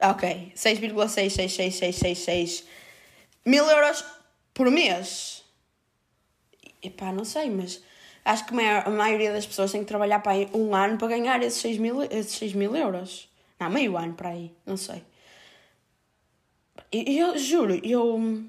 [0.00, 2.64] Ok, 6,66666
[3.44, 4.04] mil euros
[4.52, 5.44] por mês.
[6.82, 7.82] Epá, não sei, mas
[8.24, 11.40] acho que a maioria das pessoas tem que trabalhar para aí um ano para ganhar
[11.42, 13.28] esses 6 mil, esses 6 mil euros.
[13.60, 15.04] Não, meio ano para aí, não sei.
[16.90, 18.44] Eu, eu juro, eu,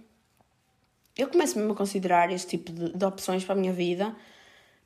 [1.15, 4.15] eu começo mesmo a considerar este tipo de, de opções para a minha vida.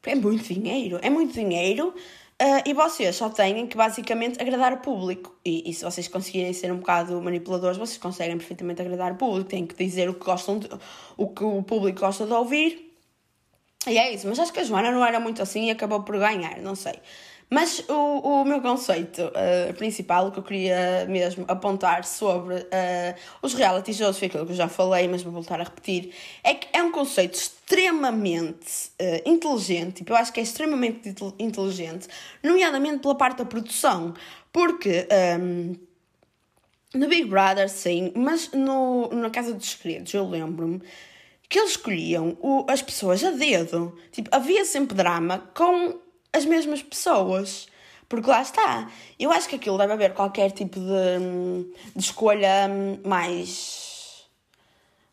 [0.10, 1.94] É muito dinheiro, é muito dinheiro
[2.40, 5.36] Uh, e vocês só têm que basicamente agradar o público.
[5.44, 9.50] E, e, se vocês conseguirem ser um bocado manipuladores, vocês conseguem perfeitamente agradar o público.
[9.50, 10.70] Têm que dizer o que gostam de,
[11.18, 12.96] o que o público gosta de ouvir.
[13.88, 14.28] E é isso.
[14.28, 17.00] Mas acho que a Joana não era muito assim e acabou por ganhar, não sei.
[17.50, 23.54] Mas o, o meu conceito uh, principal, que eu queria mesmo apontar sobre uh, os
[23.54, 26.68] reality shows, foi aquilo que eu já falei, mas vou voltar a repetir, é que
[26.74, 32.10] é um conceito extremamente uh, inteligente, tipo, eu acho que é extremamente inteligente,
[32.44, 34.14] nomeadamente pela parte da produção,
[34.52, 35.08] porque
[35.40, 35.76] um,
[36.94, 40.82] no Big Brother, sim, mas no, na Casa dos Segredos, eu lembro-me
[41.50, 43.98] que eles escolhiam o, as pessoas a dedo.
[44.12, 46.00] Tipo, havia sempre drama com
[46.38, 47.68] as mesmas pessoas.
[48.08, 48.90] Porque lá está.
[49.20, 52.70] Eu acho que aquilo deve haver qualquer tipo de, de escolha
[53.04, 54.26] mais.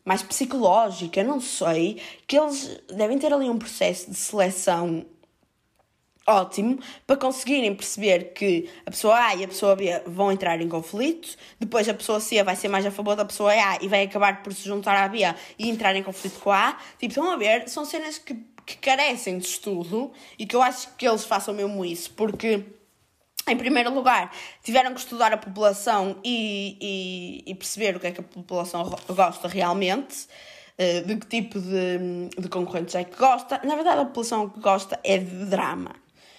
[0.05, 5.05] mais psicológica, não sei, que eles devem ter ali um processo de seleção
[6.27, 10.67] ótimo para conseguirem perceber que a pessoa A e a pessoa B vão entrar em
[10.67, 14.03] conflito, depois a pessoa C vai ser mais a favor da pessoa A e vai
[14.03, 15.19] acabar por se juntar à B
[15.59, 16.73] e entrar em conflito com a A.
[16.97, 17.69] Tipo, estão a ver?
[17.69, 18.35] São cenas que,
[18.65, 22.63] que carecem de estudo e que eu acho que eles façam mesmo isso, porque
[23.47, 26.77] em primeiro lugar, tiveram que estudar a população e,
[27.45, 30.27] e, e perceber o que é que a população gosta realmente,
[30.77, 33.61] eh, de que tipo de, de concorrentes é que gosta.
[33.63, 35.95] Na verdade, a população que gosta é de drama.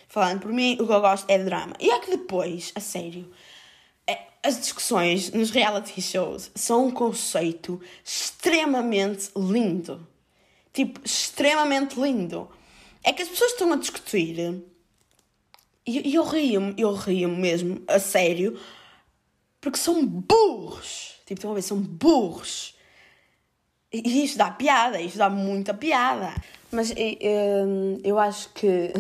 [0.09, 1.75] Falando por mim, o que eu gosto é de drama.
[1.79, 3.31] E é que depois, a sério,
[4.07, 10.07] é, as discussões nos reality shows são um conceito extremamente lindo.
[10.77, 12.51] Tipo, extremamente lindo.
[13.03, 14.63] É que as pessoas estão a discutir
[15.87, 18.61] e eu, rio-me, eu rio-me mesmo, a sério,
[19.59, 21.15] porque são burros.
[21.25, 22.77] Tipo, estão a ver, são burros.
[23.91, 26.35] E isto dá piada, isto dá muita piada.
[26.71, 28.93] Mas eu, eu acho que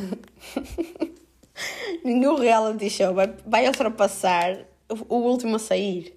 [2.02, 4.64] nenhum reality show vai, vai ultrapassar
[5.10, 6.15] o último a sair.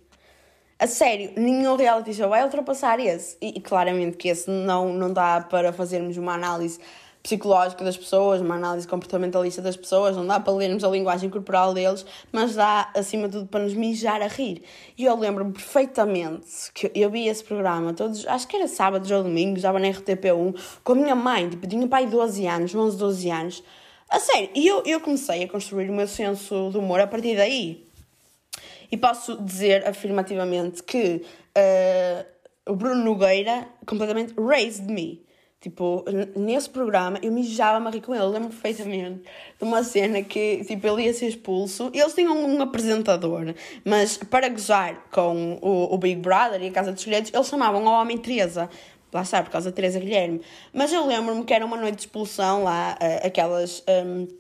[0.79, 3.35] A sério, nenhum reality show vai ultrapassar esse.
[3.41, 6.79] E, e claramente que esse não, não dá para fazermos uma análise
[7.21, 11.73] psicológica das pessoas, uma análise comportamentalista das pessoas, não dá para lermos a linguagem corporal
[11.73, 14.63] deles, mas dá, acima de tudo, para nos mijar a rir.
[14.97, 19.23] E eu lembro-me perfeitamente que eu vi esse programa todos, acho que era sábado ou
[19.23, 23.29] domingo, estava na RTP1, com a minha mãe, tipo, tinha pai 12 anos, 11, 12
[23.29, 23.63] anos.
[24.09, 27.35] A sério, e eu, eu comecei a construir o meu senso de humor a partir
[27.35, 27.88] daí.
[28.91, 31.21] E posso dizer afirmativamente que
[31.57, 35.23] uh, o Bruno Nogueira completamente raised me.
[35.61, 36.05] Tipo,
[36.37, 38.23] nesse programa eu mijava-me a rir com ele.
[38.23, 39.23] Lembro perfeitamente
[39.57, 41.91] de uma cena que, tipo, ele ia ser expulso.
[41.93, 46.93] Eles tinham um apresentador, mas para gozar com o, o Big Brother e a Casa
[46.93, 48.69] dos Segredos, eles chamavam ao homem Teresa.
[49.11, 50.39] Lá está, por causa da Teresa Guilherme.
[50.71, 53.83] Mas eu lembro-me que era uma noite de expulsão lá, uh, aquelas.
[54.05, 54.38] Um,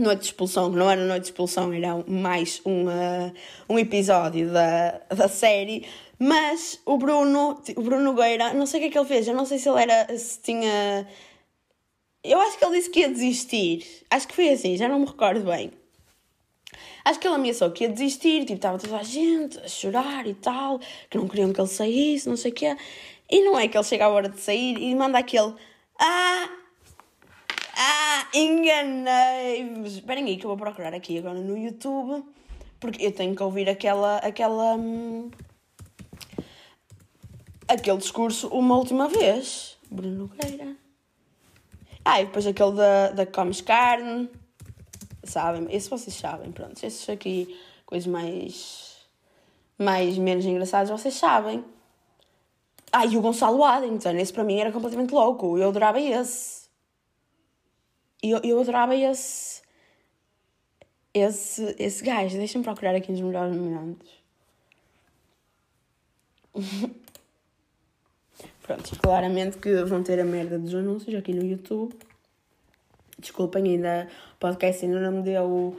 [0.00, 3.32] noite de expulsão, que não era noite de expulsão, era mais um, uh,
[3.68, 5.86] um episódio da, da série
[6.22, 9.34] mas o Bruno, o Bruno Nogueira, não sei o que é que ele fez, eu
[9.34, 11.08] não sei se ele era, se tinha.
[12.22, 14.04] Eu acho que ele disse que ia desistir.
[14.10, 15.72] Acho que foi assim, já não me recordo bem.
[17.06, 20.34] Acho que ele ameaçou que ia desistir, tipo, estava toda a gente a chorar e
[20.34, 22.76] tal, que não queriam que ele saísse, não sei o quê.
[23.30, 25.54] E não é que ele chega à hora de sair e manda aquele.
[25.98, 26.59] Ah!
[27.82, 28.28] Ah!
[28.34, 29.94] Enganei-vos!
[29.94, 32.22] Esperem aí que eu vou procurar aqui agora no YouTube,
[32.78, 34.18] porque eu tenho que ouvir aquela.
[34.18, 35.30] aquela hum,
[37.66, 39.78] aquele discurso uma última vez.
[39.90, 40.76] Bruno Nogueira.
[42.04, 44.28] Ah, e depois aquele da, da Comes Carne.
[45.24, 45.66] Sabem?
[45.70, 46.84] Esse vocês sabem, pronto.
[46.84, 48.96] Esses aqui, coisas mais.
[49.78, 51.64] mais menos engraçadas, vocês sabem.
[52.92, 54.10] Ah, e o Gonçalo Addington.
[54.10, 55.56] Esse para mim era completamente louco.
[55.56, 56.59] Eu adorava esse.
[58.22, 59.62] Eu, eu adorava esse.
[61.12, 62.36] Esse, esse gajo.
[62.36, 64.08] Deixa-me procurar aqui nos melhores momentos.
[68.62, 71.94] Pronto, claramente que vão ter a merda dos anúncios aqui no YouTube.
[73.18, 75.76] Desculpem, ainda o podcast ainda não me deu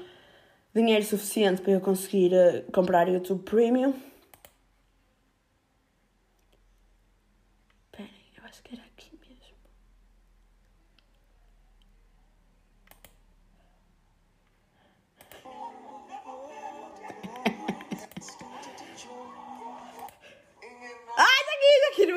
[0.75, 3.93] dinheiro suficiente para eu conseguir uh, comprar YouTube Premium.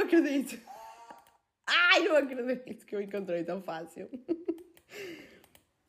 [0.04, 0.58] Acredito.
[1.66, 4.08] Ai, não acredito que eu encontrei tão fácil.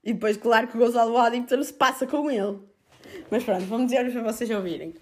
[0.03, 2.59] E depois, claro, que o Gonçalo Waddington se passa com ele.
[3.29, 4.93] Mas pronto, vamos dizer para vocês ouvirem.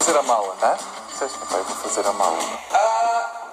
[0.00, 0.76] Fazer a mala, hã?
[1.08, 2.38] Disseste, pai, vou fazer a mala.
[2.72, 3.50] Ah,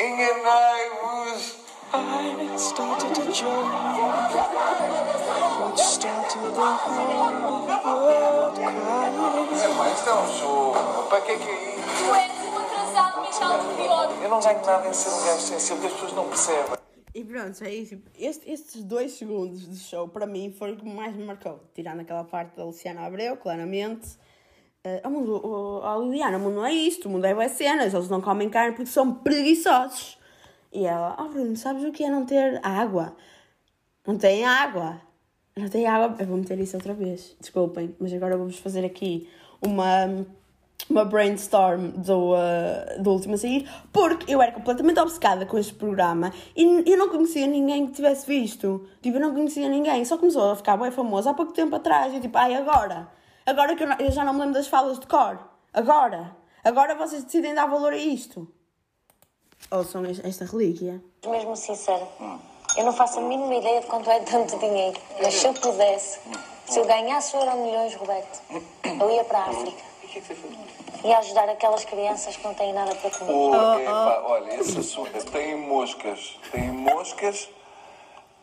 [0.00, 1.58] enganei-vos.
[1.90, 4.27] I started a journey
[5.98, 6.10] É,
[9.92, 11.08] isto é um jogo.
[11.08, 11.82] Para que é que é isso?
[11.98, 14.22] Tu és atrasado mental pior.
[14.22, 16.78] Eu não ganho nada em ser um gajo sensível, que as pessoas não percebem.
[17.14, 18.00] E pronto, é isso.
[18.16, 21.60] Este, estes dois segundos de show, para mim, foram o que mais me marcou.
[21.74, 24.08] Tirando aquela parte da Luciana Abreu, claramente.
[24.86, 27.50] Uh, o mundo, o, a Liliana, o mundo não é isto, o mundo é boas
[27.52, 30.16] cenas, eles não comem carne porque são preguiçosos.
[30.72, 33.16] E ela, oh Bruno, sabes o que é não ter água?
[34.06, 35.07] Não tem água.
[35.58, 36.14] Não tem água.
[36.18, 39.28] Eu vou meter isso outra vez, desculpem, mas agora vamos fazer aqui
[39.60, 40.24] uma,
[40.88, 45.74] uma brainstorm do, uh, do último a sair, porque eu era completamente obcecada com este
[45.74, 48.86] programa e eu não conhecia ninguém que tivesse visto.
[49.02, 52.14] Tipo, eu não conhecia ninguém, só começou a ficar bem famoso há pouco tempo atrás.
[52.14, 53.08] E tipo, ai, agora?
[53.44, 55.38] Agora que eu, não- eu já não me lembro das falas de cor.
[55.72, 56.36] Agora.
[56.64, 58.46] Agora vocês decidem dar valor a isto.
[59.70, 61.02] Ouçam es- esta relíquia.
[61.26, 62.06] Mesmo sincera,
[62.76, 65.00] eu não faço a mínima ideia de quanto é tanto dinheiro.
[65.22, 66.20] Mas se eu pudesse,
[66.66, 68.40] se eu ganhasse o Euro Milhões, Roberto,
[69.00, 69.88] eu ia para a África.
[71.04, 73.32] Ia ajudar aquelas crianças que não têm nada para comer.
[73.32, 76.38] Oh, epá, olha, esse assunto tem moscas.
[76.50, 77.48] Tem moscas.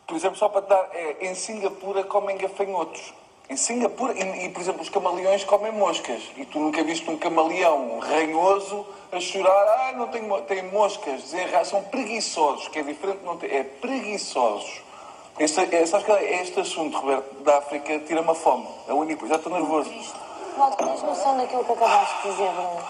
[0.06, 3.12] Por exemplo, só para te dar, é, em Singapura comem gafanhotos.
[3.48, 6.20] Em Singapura, e, e, por exemplo, os camaleões comem moscas.
[6.36, 11.64] E tu nunca viste um camaleão ranhoso a chorar, ah, não tem, tem moscas, desenra...
[11.64, 14.82] são preguiçosos, que é diferente, não ter, é preguiçosos.
[15.38, 18.66] Este, é, sabes que é este assunto, Roberto, da África, tira-me a fome.
[18.88, 19.92] É o único, já estou nervoso.
[20.56, 22.82] Walter, tens noção daquilo que acabaste de dizer, Bruno?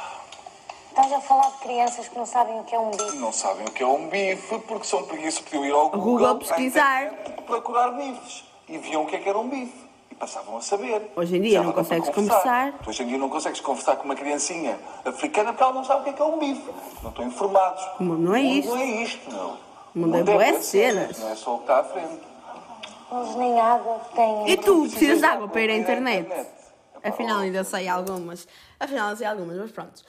[0.88, 3.16] Estás a falar de crianças que não sabem o que é um bife.
[3.16, 5.40] Não sabem o que é um bife porque são preguiçosos.
[5.40, 7.12] Podiam ir ao Google, Google pesquisar.
[7.46, 9.85] procurar bifes e viam o que é que era um bife.
[10.18, 11.10] Passavam a saber.
[11.14, 12.72] Hoje em dia não consegues conversar.
[12.82, 16.00] Tu Hoje em dia não consegues conversar com uma criancinha africana porque ela não sabe
[16.00, 16.70] o que é que é um bife.
[17.02, 17.84] Não estão informados.
[18.00, 18.70] O mundo não é O mundo isto.
[18.70, 19.58] Não é isto, não.
[19.94, 21.18] O mundo é bué cenas.
[21.18, 22.20] Não é só o que está à frente.
[23.12, 24.50] Eles nem água têm.
[24.50, 26.26] E tu precisas de de água para ir à à internet?
[26.26, 26.50] internet.
[27.04, 28.48] Afinal, ainda sei algumas.
[28.80, 30.02] Afinal, sei algumas, mas pronto.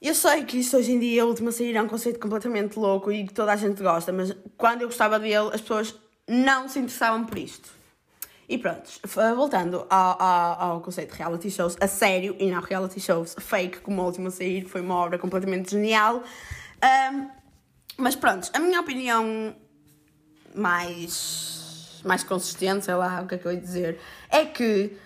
[0.00, 3.10] Eu sei que isto hoje em dia, a última sair, é um conceito completamente louco
[3.10, 5.94] e que toda a gente gosta, mas quando eu gostava dele, as pessoas
[6.28, 7.75] não se interessavam por isto.
[8.48, 12.60] E pronto, f- voltando ao, ao, ao conceito de reality shows, a sério, e não
[12.60, 16.22] reality shows fake, como a última a sair, foi uma obra completamente genial.
[16.80, 17.28] Ahm,
[17.98, 19.54] mas pronto, a minha opinião
[20.54, 24.96] mais, mais consistente, sei lá o que é que eu ia dizer, é que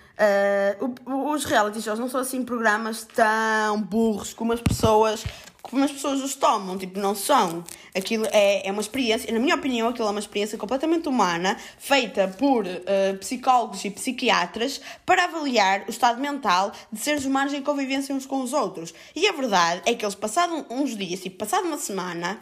[1.07, 5.25] o- os reality shows não são assim programas tão burros como as pessoas
[5.63, 7.65] como as pessoas os tomam, tipo, não são.
[7.95, 12.29] Aquilo é, é uma experiência, na minha opinião, aquilo é uma experiência completamente humana, feita
[12.29, 18.15] por ah, psicólogos e psiquiatras para avaliar o estado mental de seres humanos em convivência
[18.15, 18.95] uns com os outros.
[19.15, 22.39] E a verdade é que eles, passado uns dias, tipo, passado uma semana,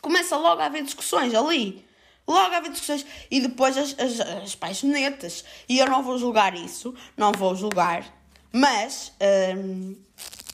[0.00, 1.84] começa logo a haver discussões ali.
[2.26, 3.04] Logo haver discussões.
[3.30, 5.44] E depois as, as, as paixonetas.
[5.68, 6.94] E eu não vou julgar isso.
[7.16, 8.04] Não vou julgar.
[8.50, 9.12] Mas,
[9.56, 9.96] hum,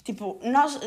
[0.05, 0.79] tipo, nós.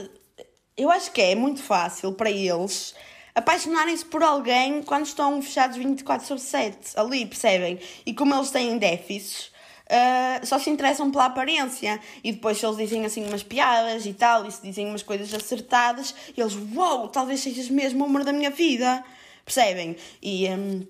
[0.76, 2.96] Eu acho que é muito fácil para eles
[3.36, 7.80] apaixonarem-se por alguém quando estão fechados 24 sobre 7 ali, percebem?
[8.06, 9.52] E como eles têm déficits,
[9.90, 12.00] ah, só se interessam pela aparência.
[12.24, 15.32] E depois, se eles dizem assim umas piadas e tal, e se dizem umas coisas
[15.34, 19.04] acertadas, eles, uau, wow, talvez sejas mesmo o amor da minha vida,
[19.46, 19.96] percebem?
[20.22, 20.50] E.
[20.50, 20.88] hum,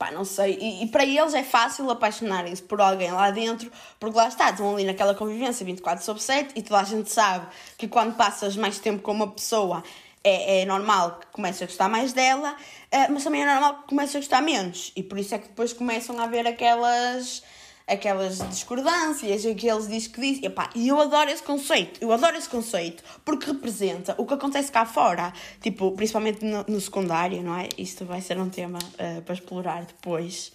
[0.00, 0.56] Pá, não sei.
[0.58, 4.72] E, e para eles é fácil apaixonarem-se por alguém lá dentro, porque lá está, estão
[4.72, 7.46] ali naquela convivência 24 sobre 7 e toda a gente sabe
[7.76, 9.84] que quando passas mais tempo com uma pessoa
[10.24, 12.56] é, é normal que comece a gostar mais dela,
[12.90, 14.90] eh, mas também é normal que comece a gostar menos.
[14.96, 17.42] E por isso é que depois começam a haver aquelas
[17.90, 20.42] aquelas discordâncias, aqueles diz que diz.
[20.42, 24.70] Epá, E eu adoro esse conceito, eu adoro esse conceito, porque representa o que acontece
[24.70, 27.68] cá fora, tipo, principalmente no, no secundário, não é?
[27.76, 30.52] Isto vai ser um tema eh, para explorar depois,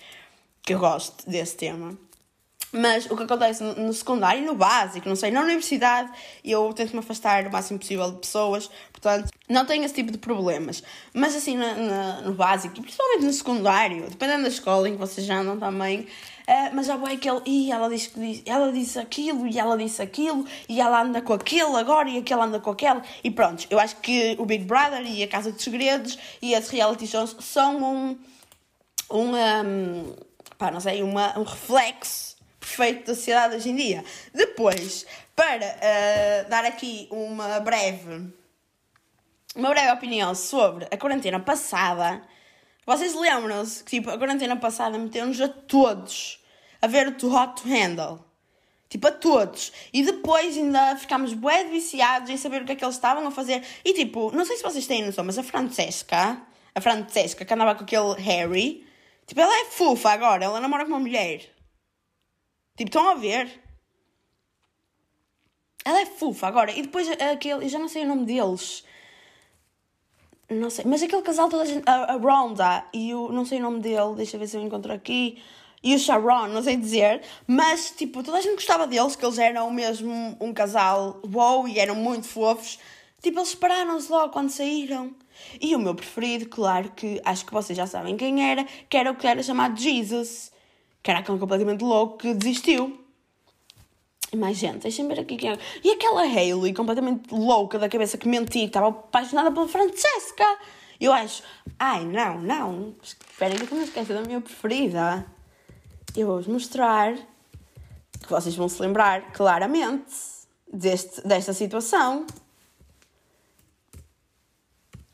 [0.64, 1.98] que eu gosto desse tema.
[2.72, 6.12] Mas o que acontece no secundário e no básico, não sei, na universidade,
[6.44, 10.18] eu tento me afastar o máximo possível de pessoas, portanto, não tenho esse tipo de
[10.18, 10.84] problemas.
[11.14, 11.58] Mas assim,
[12.26, 16.06] no básico, e principalmente no secundário, dependendo da escola em que vocês já andam também,
[16.48, 20.02] eh, mas já vai aquele, e ela disse que ela disse aquilo, e ela disse
[20.02, 23.80] aquilo, e ela anda com aquele agora, e aquele anda com aquele, e pronto, eu
[23.80, 27.78] acho que o Big Brother e a Casa dos Segredos e as reality shows são
[27.84, 28.18] um
[29.10, 30.16] um, um,
[30.58, 34.04] pá, não sei, uma, um reflexo perfeito da sociedade hoje em dia.
[34.34, 38.34] Depois, para ah, dar aqui uma breve,
[39.56, 42.22] uma breve opinião sobre a quarentena passada,
[42.86, 46.40] vocês lembram-se que tipo, a quarentena passada meteu-nos a todos
[46.82, 48.24] a ver o Too Hot to Handle.
[48.88, 49.72] Tipo, a todos.
[49.92, 53.32] E depois ainda ficámos bué viciados em saber o que é que eles estavam a
[53.32, 53.64] fazer.
[53.84, 56.42] E tipo, não sei se vocês têm noção, mas a Francesca,
[56.74, 58.88] a Francesca que andava com aquele Harry,
[59.26, 61.40] tipo, ela é fofa agora, ela namora com uma mulher.
[62.78, 63.62] Tipo, estão a ver?
[65.84, 66.72] Ela é fofa agora.
[66.72, 68.84] E depois aquele, eu já não sei o nome deles.
[70.50, 71.84] Não sei, mas aquele casal toda a gente.
[71.88, 73.32] A, a e o.
[73.32, 75.42] Não sei o nome dele, deixa ver se eu encontro aqui.
[75.84, 77.22] E o Sharon, não sei dizer.
[77.48, 81.80] Mas, tipo, toda a gente gostava deles, que eles eram mesmo um casal wow e
[81.80, 82.80] eram muito fofos.
[83.22, 85.16] Tipo, eles separaram-se logo quando saíram.
[85.62, 89.12] E o meu preferido, claro que acho que vocês já sabem quem era, que era
[89.12, 90.52] o que era chamado Jesus.
[91.04, 93.05] Que era aquele completamente louco que desistiu.
[94.36, 95.58] Mais gente, deixem ver aqui quem é.
[95.84, 100.46] E aquela Hailey, completamente louca da cabeça, que mentia, que estava apaixonada pela Francesca.
[101.00, 101.44] Eu acho,
[101.78, 105.26] ai não, não, esperem que eu não esqueça da minha preferida.
[106.16, 110.36] Eu vou-vos mostrar, que vocês vão se lembrar claramente.
[110.72, 112.26] deste, desta situação.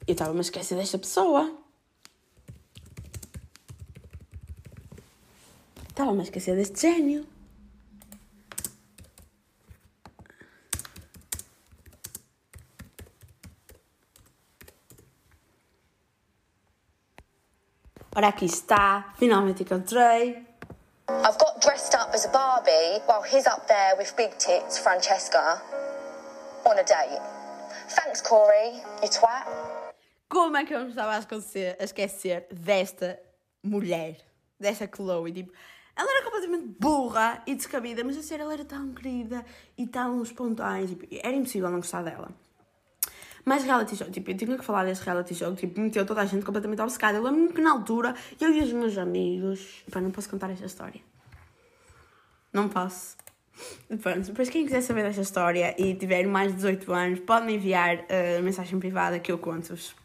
[0.07, 1.57] Eu estava-me a esquecer desta pessoa.
[5.89, 7.25] Estava-me a esquecer deste gênio.
[18.13, 19.13] Ora, aqui está.
[19.17, 20.45] Finalmente encontrei.
[21.09, 25.61] I've got dressed up as a Barbie while he's up there with big tits, Francesca,
[26.65, 27.21] on a date.
[27.95, 29.47] Thanks, Corey, you twat.
[30.27, 33.17] Como é que eu me estava a esquecer, a esquecer desta
[33.63, 34.17] mulher?
[34.59, 35.31] Desta Chloe?
[35.31, 35.53] Tipo,
[35.95, 39.45] ela era completamente burra e descabida, mas a sério, ela era tão querida
[39.77, 40.85] e tão espontânea.
[40.85, 42.29] Tipo, era impossível não gostar dela.
[43.45, 46.25] Mais reality show, tipo, eu tinha que falar deste reality show, tipo, meteu toda a
[46.25, 47.17] gente completamente obcecada.
[47.17, 49.83] Eu lembro-me que na altura, eu e os meus amigos.
[49.93, 51.01] Não posso contar esta história.
[52.53, 53.17] Não posso.
[54.01, 57.55] Pronto, depois quem quiser saber desta história e tiver mais de 18 anos, pode me
[57.55, 59.95] enviar uh, mensagem privada que eu conto-vos.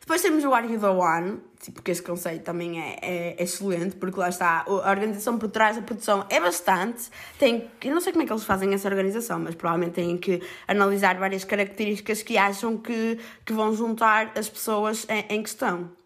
[0.00, 3.96] Depois temos o Are You The One, tipo, que esse conceito também é, é, excelente,
[3.96, 8.12] porque lá está, a organização por trás da produção é bastante, tem, eu não sei
[8.12, 12.38] como é que eles fazem essa organização, mas provavelmente têm que analisar várias características que
[12.38, 15.99] acham que, que vão juntar as pessoas em, em questão.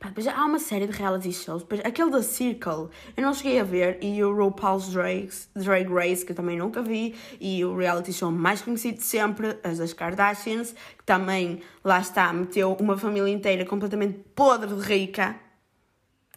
[0.00, 1.62] Pá, depois há uma série de reality shows.
[1.62, 3.98] Depois, aquele da Circle, eu não cheguei a ver.
[4.00, 7.16] E o RuPaul's Drag, Drag Race, que eu também nunca vi.
[7.40, 12.32] E o reality show mais conhecido de sempre, as das Kardashians, que também, lá está,
[12.32, 15.34] meteu uma família inteira completamente podre de rica.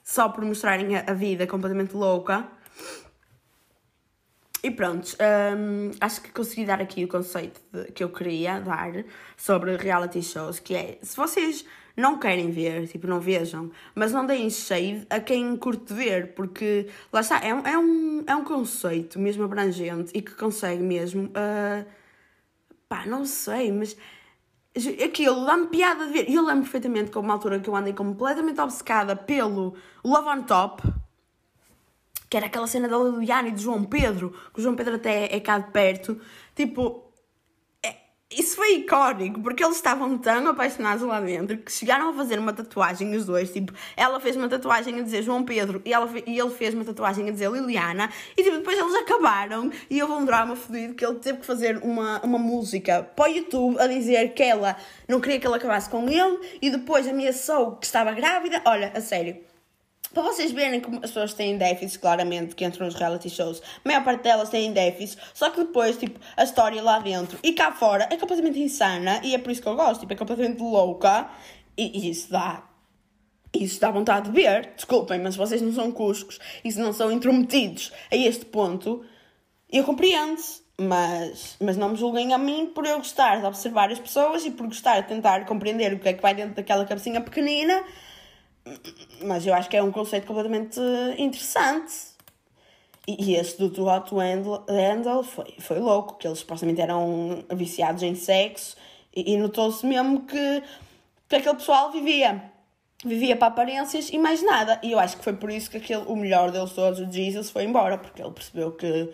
[0.04, 2.48] Só por mostrarem a, a vida completamente louca.
[4.64, 5.16] E pronto,
[5.58, 8.92] hum, acho que consegui dar aqui o conceito de, que eu queria dar
[9.36, 11.66] sobre reality shows, que é, se vocês
[12.02, 16.88] não querem ver, tipo, não vejam, mas não deem shade a quem curte ver, porque
[17.14, 21.26] lá está, é um, é um, é um conceito mesmo abrangente e que consegue mesmo,
[21.28, 21.86] uh,
[22.90, 23.96] pá, não sei, mas
[25.04, 26.30] aquilo dá-me piada de ver.
[26.30, 30.84] Eu lembro perfeitamente que uma altura que eu andei completamente obcecada pelo Love on Top,
[32.30, 35.36] que era aquela cena da Liliana e do João Pedro, que o João Pedro até
[35.36, 36.20] é cá de perto,
[36.56, 37.11] tipo,
[38.32, 42.54] isso foi icónico, porque eles estavam tão apaixonados lá dentro que chegaram a fazer uma
[42.54, 46.40] tatuagem os dois, tipo, ela fez uma tatuagem a dizer João Pedro e, ela, e
[46.40, 50.26] ele fez uma tatuagem a dizer Liliana, e tipo, depois eles acabaram e houve um
[50.26, 54.34] drama fodido que ele teve que fazer uma, uma música para o YouTube a dizer
[54.34, 54.78] que ela
[55.08, 59.02] não queria que ele acabasse com ele e depois ameaçou que estava grávida, olha, a
[59.02, 59.51] sério
[60.14, 63.88] para vocês verem como as pessoas têm déficits, claramente, que entram nos reality shows, a
[63.88, 67.72] maior parte delas têm déficits, só que depois, tipo, a história lá dentro e cá
[67.72, 71.30] fora é completamente insana e é por isso que eu gosto, tipo, é completamente louca
[71.78, 72.68] e, e isso dá.
[73.54, 77.12] Isso dá vontade de ver, desculpem, mas vocês não são cuscos e se não são
[77.12, 79.04] intrometidos a este ponto,
[79.70, 80.42] eu compreendo,
[80.80, 84.52] mas, mas não me julguem a mim por eu gostar de observar as pessoas e
[84.52, 87.84] por gostar de tentar compreender o que é que vai dentro daquela cabecinha pequenina
[89.24, 90.80] mas eu acho que é um conceito completamente
[91.18, 92.12] interessante.
[93.08, 97.44] E, e esse do Too Hot to Handle foi, foi louco, que eles supostamente eram
[97.54, 98.76] viciados em sexo
[99.16, 100.64] e, e notou-se mesmo que,
[101.28, 102.52] que aquele pessoal vivia.
[103.04, 104.80] Vivia para aparências e mais nada.
[104.84, 107.50] E eu acho que foi por isso que aquele, o melhor deles todos, o Jesus,
[107.50, 109.10] foi embora, porque ele percebeu que,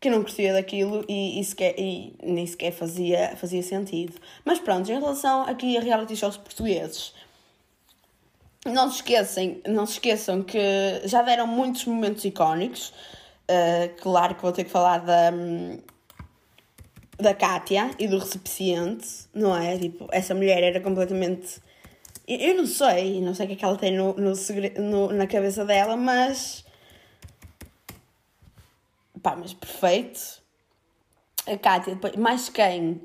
[0.00, 4.14] que não curtia daquilo e, e, sequer, e nem sequer fazia, fazia sentido.
[4.42, 7.12] Mas pronto, em relação aqui a reality shows portugueses,
[8.64, 10.58] não se esqueçam, não se esqueçam que
[11.04, 12.92] já deram muitos momentos icónicos.
[13.48, 15.30] Uh, claro que vou ter que falar da,
[17.18, 19.78] da Kátia e do recipiente, não é?
[19.78, 21.62] Tipo, essa mulher era completamente.
[22.26, 24.32] Eu não sei, não sei o que é que ela tem no, no,
[24.80, 26.64] no na cabeça dela, mas.
[29.22, 30.42] Pá, mas perfeito.
[31.46, 33.02] A Kátia, depois, mais quem?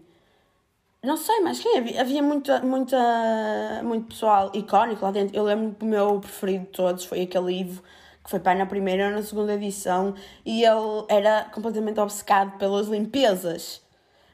[1.02, 5.36] Não sei, mas quem havia, havia muita, muita, muito pessoal icónico lá dentro.
[5.36, 7.82] Eu lembro que o meu preferido de todos foi aquele Ivo,
[8.24, 10.14] que foi pai na primeira ou na segunda edição,
[10.46, 13.82] e ele era completamente obcecado pelas limpezas.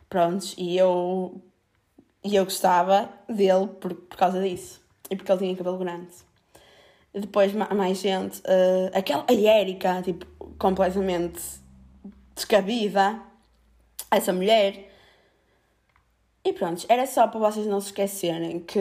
[0.10, 1.40] Prontos, e eu,
[2.24, 4.82] e eu gostava dele por, por causa disso.
[5.10, 6.08] E porque ele tinha cabelo grande.
[7.14, 10.26] Depois, mais gente, uh, aquela, a Erika, tipo,
[10.58, 11.42] completamente
[12.36, 13.20] descabida.
[14.12, 14.95] Essa mulher
[16.46, 18.80] e pronto, era só para vocês não se esquecerem que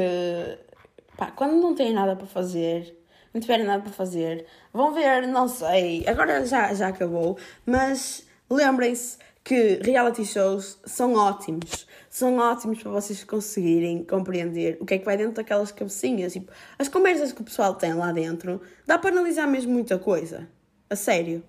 [1.16, 2.94] pá, quando não têm nada para fazer,
[3.32, 9.16] não tiverem nada para fazer, vão ver, não sei, agora já, já acabou, mas lembrem-se
[9.42, 11.86] que reality shows são ótimos.
[12.10, 16.32] São ótimos para vocês conseguirem compreender o que é que vai dentro daquelas cabecinhas.
[16.32, 20.48] Tipo, as conversas que o pessoal tem lá dentro, dá para analisar mesmo muita coisa.
[20.88, 21.42] A sério.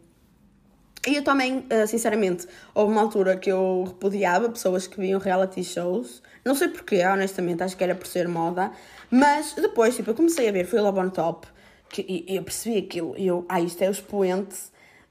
[1.08, 5.64] E eu também, uh, sinceramente, houve uma altura que eu repudiava pessoas que viam reality
[5.64, 6.22] shows.
[6.44, 8.72] Não sei porquê, honestamente, acho que era por ser moda.
[9.12, 11.48] Mas depois, tipo, eu comecei a ver, foi o Love on Top,
[11.90, 14.56] que, e eu percebi aquilo, e eu, ah, isto é o expoente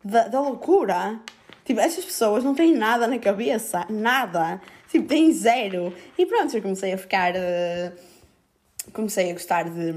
[0.04, 1.20] da, da loucura.
[1.64, 4.60] Tipo, essas pessoas não têm nada na cabeça, nada.
[4.90, 5.94] Tipo, têm zero.
[6.18, 7.34] E pronto, eu comecei a ficar.
[7.34, 7.92] Uh,
[8.92, 9.92] comecei a gostar de,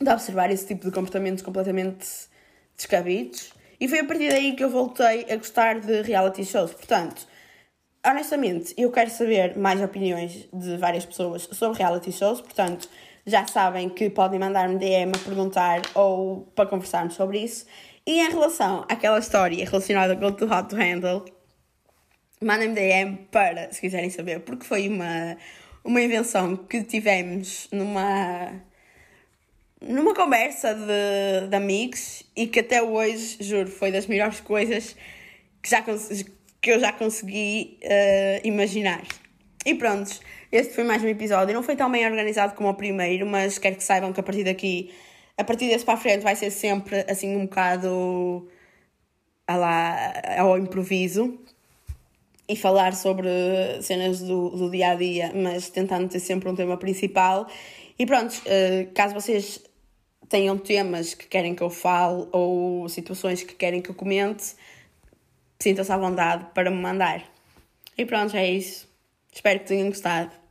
[0.00, 2.06] de observar esse tipo de comportamentos completamente
[2.76, 3.52] descabidos.
[3.82, 6.72] E foi a partir daí que eu voltei a gostar de reality shows.
[6.72, 7.26] Portanto,
[8.06, 12.40] honestamente, eu quero saber mais opiniões de várias pessoas sobre reality shows.
[12.40, 12.88] Portanto,
[13.26, 17.66] já sabem que podem mandar-me DM a perguntar ou para conversarmos sobre isso.
[18.06, 21.24] E em relação àquela história relacionada com o Too Hot to Handle,
[22.40, 25.36] mandem-me DM para, se quiserem saber, porque foi uma,
[25.84, 28.62] uma invenção que tivemos numa
[29.86, 34.96] numa conversa de, de amigos e que até hoje, juro, foi das melhores coisas
[35.62, 39.02] que, já, que eu já consegui uh, imaginar.
[39.64, 40.20] E pronto,
[40.50, 41.54] este foi mais um episódio.
[41.54, 44.44] Não foi tão bem organizado como o primeiro, mas quero que saibam que a partir
[44.44, 44.92] daqui,
[45.36, 48.48] a partir desse para a frente, vai ser sempre assim um bocado
[49.48, 51.38] lá, ao improviso
[52.48, 53.28] e falar sobre
[53.82, 57.46] cenas do, do dia a dia, mas tentando ter sempre um tema principal.
[57.98, 59.62] E pronto, uh, caso vocês
[60.32, 64.54] tenham temas que querem que eu fale ou situações que querem que eu comente,
[65.58, 67.22] sintam-se à vontade para me mandar.
[67.98, 68.88] E pronto, é isso.
[69.30, 70.41] Espero que tenham gostado.